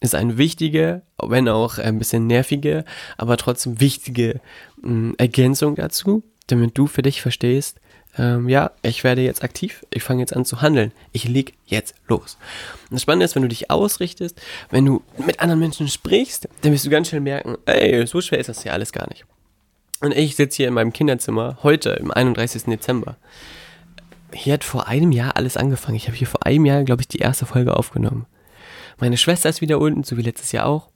Ist 0.00 0.14
eine 0.14 0.36
wichtige, 0.36 1.02
wenn 1.22 1.48
auch 1.48 1.78
ein 1.78 1.98
bisschen 1.98 2.26
nervige, 2.26 2.84
aber 3.16 3.36
trotzdem 3.36 3.80
wichtige 3.80 4.40
mh, 4.80 4.88
hm, 4.88 5.14
Ergänzung 5.18 5.76
dazu, 5.76 6.24
damit 6.48 6.76
du 6.76 6.86
für 6.86 7.02
dich 7.02 7.22
verstehst, 7.22 7.80
ähm, 8.18 8.48
ja, 8.48 8.72
ich 8.82 9.04
werde 9.04 9.22
jetzt 9.22 9.42
aktiv, 9.42 9.84
ich 9.90 10.02
fange 10.02 10.20
jetzt 10.20 10.36
an 10.36 10.44
zu 10.44 10.60
handeln, 10.60 10.92
ich 11.12 11.28
leg 11.28 11.54
jetzt 11.64 11.94
los. 12.08 12.36
Und 12.90 12.94
das 12.94 13.02
Spannende 13.02 13.24
ist, 13.24 13.34
wenn 13.34 13.42
du 13.42 13.48
dich 13.48 13.70
ausrichtest, 13.70 14.40
wenn 14.70 14.84
du 14.84 15.02
mit 15.18 15.40
anderen 15.40 15.60
Menschen 15.60 15.88
sprichst, 15.88 16.48
dann 16.60 16.72
wirst 16.72 16.84
du 16.84 16.90
ganz 16.90 17.08
schnell 17.08 17.22
merken, 17.22 17.56
ey, 17.64 18.06
so 18.06 18.20
schwer 18.20 18.38
ist 18.38 18.48
das 18.48 18.62
hier 18.62 18.72
alles 18.72 18.92
gar 18.92 19.08
nicht. 19.08 19.24
Und 20.00 20.12
ich 20.12 20.36
sitze 20.36 20.58
hier 20.58 20.68
in 20.68 20.74
meinem 20.74 20.92
Kinderzimmer 20.92 21.58
heute, 21.62 21.90
im 21.90 22.10
31. 22.10 22.64
Dezember. 22.64 23.16
Hier 24.34 24.54
hat 24.54 24.64
vor 24.64 24.88
einem 24.88 25.12
Jahr 25.12 25.36
alles 25.36 25.56
angefangen. 25.56 25.96
Ich 25.96 26.08
habe 26.08 26.16
hier 26.16 26.26
vor 26.26 26.44
einem 26.44 26.66
Jahr, 26.66 26.82
glaube 26.84 27.02
ich, 27.02 27.08
die 27.08 27.18
erste 27.18 27.46
Folge 27.46 27.76
aufgenommen. 27.76 28.26
Meine 28.98 29.16
Schwester 29.16 29.48
ist 29.48 29.60
wieder 29.60 29.78
unten, 29.78 30.04
so 30.04 30.16
wie 30.16 30.22
letztes 30.22 30.52
Jahr 30.52 30.66
auch. 30.66 30.88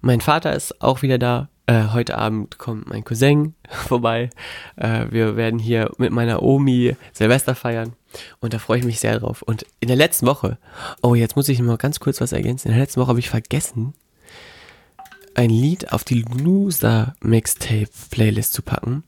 Mein 0.00 0.20
Vater 0.20 0.52
ist 0.52 0.82
auch 0.82 1.02
wieder 1.02 1.18
da. 1.18 1.48
Äh, 1.66 1.88
heute 1.92 2.18
Abend 2.18 2.58
kommt 2.58 2.88
mein 2.88 3.04
Cousin 3.04 3.54
vorbei. 3.70 4.30
Äh, 4.76 5.06
wir 5.10 5.36
werden 5.36 5.58
hier 5.58 5.90
mit 5.96 6.12
meiner 6.12 6.42
Omi 6.42 6.94
Silvester 7.12 7.54
feiern. 7.54 7.94
Und 8.40 8.52
da 8.52 8.58
freue 8.58 8.78
ich 8.78 8.84
mich 8.84 9.00
sehr 9.00 9.18
drauf. 9.18 9.42
Und 9.42 9.64
in 9.80 9.88
der 9.88 9.96
letzten 9.96 10.26
Woche, 10.26 10.58
oh, 11.02 11.14
jetzt 11.14 11.36
muss 11.36 11.48
ich 11.48 11.60
mal 11.60 11.78
ganz 11.78 12.00
kurz 12.00 12.20
was 12.20 12.32
ergänzen. 12.32 12.68
In 12.68 12.74
der 12.74 12.82
letzten 12.82 13.00
Woche 13.00 13.08
habe 13.08 13.18
ich 13.18 13.30
vergessen, 13.30 13.94
ein 15.34 15.50
Lied 15.50 15.92
auf 15.92 16.04
die 16.04 16.22
Loser 16.22 17.14
Mixtape 17.20 17.88
Playlist 18.10 18.52
zu 18.52 18.62
packen. 18.62 19.02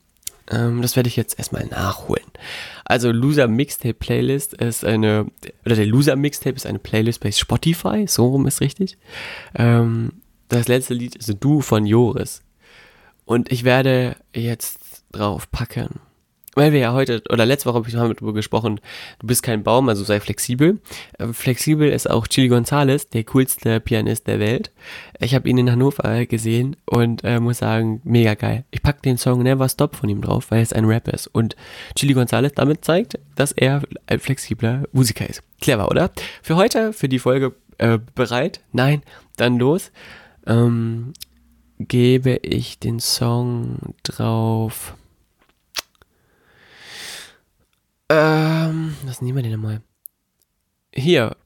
Ähm, 0.51 0.83
das 0.83 0.97
werde 0.97 1.09
ich 1.09 1.17
jetzt 1.17 1.39
erstmal 1.39 1.67
nachholen. 1.67 2.25
Also 2.85 3.13
Loser 3.13 3.49
Mixtape 3.49 3.95
Playlist 3.95 4.55
ist 4.55 4.85
eine, 4.85 5.27
oder 5.65 5.77
der 5.77 5.87
Loser 5.87 6.17
Mixtape 6.17 6.57
ist 6.57 6.67
eine 6.67 6.79
Playlist 6.79 7.21
bei 7.21 7.33
Spotify, 7.33 8.07
so 8.09 8.29
rum 8.29 8.47
ist 8.47 8.61
richtig. 8.61 8.97
Ähm, 9.55 10.13
das 10.49 10.69
letzte 10.69 10.95
Lied 10.95 11.17
ist 11.17 11.37
Du 11.41 11.61
von 11.61 11.87
Joris. 11.87 12.43
Und 13.27 13.53
ich 13.53 13.65
werde 13.65 14.17
jetzt 14.33 15.05
drauf 15.13 15.51
packen. 15.51 16.01
Weil 16.55 16.73
wir 16.73 16.81
ja 16.81 16.95
heute, 16.95 17.23
oder 17.29 17.45
letzte 17.45 17.69
Woche 17.69 17.77
habe 17.77 17.89
ich 17.89 17.95
darüber 17.95 18.33
gesprochen, 18.33 18.81
du 19.19 19.27
bist 19.27 19.43
kein 19.43 19.63
Baum, 19.63 19.91
also 19.91 20.05
sei 20.05 20.21
flexibel. 20.21 20.81
Äh, 21.19 21.27
flexibel 21.35 21.91
ist 21.91 22.09
auch 22.09 22.27
Chili 22.27 22.49
Gonzalez, 22.49 23.11
der 23.11 23.25
coolste 23.25 23.79
Pianist 23.79 24.27
der 24.27 24.41
Welt. 24.41 24.71
Ich 25.21 25.35
habe 25.35 25.51
ihn 25.51 25.59
in 25.59 25.71
Hannover 25.71 26.25
gesehen 26.25 26.77
und 26.87 27.23
äh, 27.25 27.41
muss 27.41 27.59
sagen, 27.59 28.01
mega 28.05 28.33
geil. 28.33 28.65
Ich 28.71 28.81
pack 28.81 29.03
den 29.03 29.19
Song 29.19 29.43
Never 29.43 29.69
Stop 29.69 29.97
von 29.97 30.09
ihm 30.09 30.23
drauf, 30.23 30.51
weil 30.51 30.63
es 30.63 30.73
ein 30.73 30.87
Rap 30.87 31.09
ist. 31.09 31.27
Und 31.27 31.57
Chili 31.95 32.15
Gonzalez 32.15 32.55
damit 32.55 32.87
zeigt, 32.87 33.19
dass 33.35 33.53
er 33.53 33.83
ein 34.07 34.21
flexibler 34.21 34.85
Musiker 34.93 35.29
ist. 35.29 35.43
Clever, 35.61 35.91
oder? 35.91 36.11
Für 36.41 36.57
heute, 36.57 36.95
für 36.95 37.11
die 37.11 37.19
Folge 37.19 37.55
äh, 37.77 37.99
bereit? 38.15 38.61
Nein, 38.73 39.03
dann 39.37 39.59
los 39.59 39.93
ähm, 40.47 41.13
gebe 41.79 42.37
ich 42.37 42.79
den 42.79 43.01
Song 43.01 43.95
drauf. 44.03 44.95
Ähm, 48.09 48.97
was 49.05 49.21
nehmen 49.21 49.37
wir 49.37 49.43
denn 49.43 49.53
nochmal? 49.53 49.81
Hier, 50.93 51.37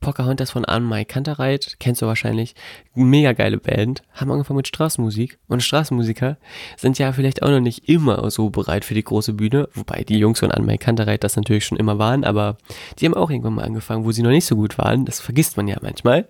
Pocahontas 0.00 0.52
von 0.52 0.64
Anne-Mai 0.64 1.04
Kantereit, 1.04 1.76
kennst 1.80 2.00
du 2.00 2.06
wahrscheinlich, 2.06 2.54
mega 2.94 3.32
geile 3.32 3.58
Band, 3.58 4.02
haben 4.12 4.30
angefangen 4.30 4.58
mit 4.58 4.68
Straßenmusik. 4.68 5.38
Und 5.48 5.62
Straßenmusiker 5.62 6.38
sind 6.76 6.98
ja 6.98 7.12
vielleicht 7.12 7.42
auch 7.42 7.50
noch 7.50 7.60
nicht 7.60 7.88
immer 7.88 8.30
so 8.30 8.50
bereit 8.50 8.84
für 8.84 8.94
die 8.94 9.02
große 9.02 9.32
Bühne, 9.32 9.68
wobei 9.74 10.04
die 10.04 10.18
Jungs 10.18 10.38
von 10.38 10.52
Anne-Mai 10.52 10.76
Kantereit 10.76 11.24
das 11.24 11.36
natürlich 11.36 11.64
schon 11.64 11.78
immer 11.78 11.98
waren, 11.98 12.24
aber 12.24 12.56
die 12.98 13.06
haben 13.06 13.14
auch 13.14 13.30
irgendwann 13.30 13.54
mal 13.54 13.64
angefangen, 13.64 14.04
wo 14.04 14.12
sie 14.12 14.22
noch 14.22 14.30
nicht 14.30 14.46
so 14.46 14.54
gut 14.54 14.78
waren, 14.78 15.06
das 15.06 15.20
vergisst 15.20 15.56
man 15.56 15.66
ja 15.66 15.76
manchmal 15.82 16.28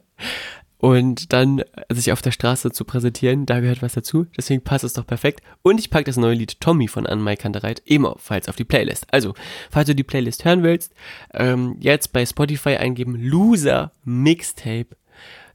und 0.79 1.33
dann 1.33 1.63
sich 1.91 2.13
auf 2.13 2.23
der 2.23 2.33
Straße 2.33 2.71
zu 2.71 2.85
präsentieren, 2.85 3.47
da 3.47 3.61
gehört 3.61 3.83
was 3.83 3.95
dazu. 3.95 4.27
Deswegen 4.37 4.63
passt 4.63 4.85
es 4.85 4.93
doch 4.93 5.07
perfekt. 5.07 5.43
Und 5.63 5.79
ich 5.79 5.91
packe 5.91 6.05
das 6.05 6.17
neue 6.17 6.35
Lied 6.35 6.61
Tommy 6.61 6.89
von 6.89 7.07
Anne-Mai 7.07 7.37
Kantereit 7.37 7.83
ebenfalls 7.87 8.49
auf 8.49 8.57
die 8.57 8.65
Playlist. 8.65 9.07
Also, 9.11 9.35
falls 9.71 9.87
du 9.87 9.95
die 9.95 10.05
Playlist 10.05 10.45
hören 10.45 10.63
willst, 10.63 10.93
ähm, 11.33 11.77
jetzt 11.81 12.13
bei 12.13 12.25
Spotify 12.27 12.77
eingeben 12.77 13.17
Loser 13.17 13.93
Mixtape. 14.05 14.97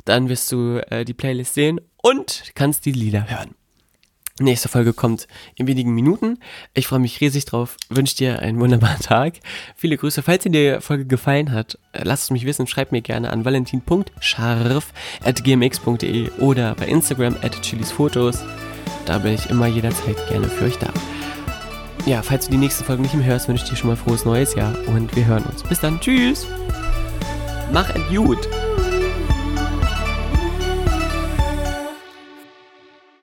Dann 0.06 0.30
wirst 0.30 0.52
du 0.52 0.78
äh, 0.90 1.06
die 1.06 1.14
Playlist 1.14 1.54
sehen 1.54 1.80
und 2.02 2.52
kannst 2.56 2.86
die 2.86 2.92
Lieder 2.92 3.30
hören. 3.30 3.56
Nächste 4.42 4.70
Folge 4.70 4.94
kommt 4.94 5.28
in 5.56 5.68
wenigen 5.68 5.94
Minuten. 5.94 6.40
Ich 6.74 6.88
freue 6.88 6.98
mich 7.00 7.22
riesig 7.22 7.46
drauf. 7.46 7.78
Wünsche 7.90 8.16
dir 8.16 8.40
einen 8.40 8.60
wunderbaren 8.60 9.00
Tag. 9.02 9.36
Viele 9.76 9.98
Grüße. 9.98 10.24
Falls 10.24 10.42
dir 10.44 10.50
die 10.50 10.78
Folge 10.82 11.06
gefallen 11.06 11.52
hat, 11.52 11.78
äh, 11.94 12.02
lass 12.04 12.24
es 12.24 12.32
mich 12.32 12.46
wissen. 12.46 12.66
Schreib 12.66 12.92
mir 12.92 13.02
gerne 13.02 13.30
an 13.30 13.46
valentin.scharf.gmx.de 13.46 16.32
oder 16.40 16.74
bei 16.76 16.88
Instagram 16.88 17.36
at 17.44 17.62
chilisfotos. 17.62 18.40
Da 19.06 19.20
bin 19.20 19.36
ich 19.36 19.48
immer 19.50 19.68
jederzeit 19.68 20.18
gerne 20.28 20.48
für 20.48 20.66
euch 20.66 20.78
da. 20.78 20.92
Ja, 22.08 22.24
falls 22.24 22.46
du 22.46 22.52
die 22.52 22.58
nächste 22.58 22.84
Folge 22.84 23.04
nicht 23.04 23.14
mehr 23.14 23.28
hörst, 23.28 23.48
wünsche 23.48 23.64
ich 23.64 23.70
dir 23.70 23.76
schon 23.76 23.90
mal 23.90 23.96
frohes 23.96 24.26
neues 24.26 24.56
Jahr 24.56 24.76
und 24.88 25.16
wir 25.16 25.24
hören 25.26 25.44
uns. 25.44 25.62
Bis 25.64 25.80
dann. 25.80 26.00
Tschüss. 26.00 26.48
Mach 27.72 27.94
es 27.94 28.02
gut. 28.10 28.50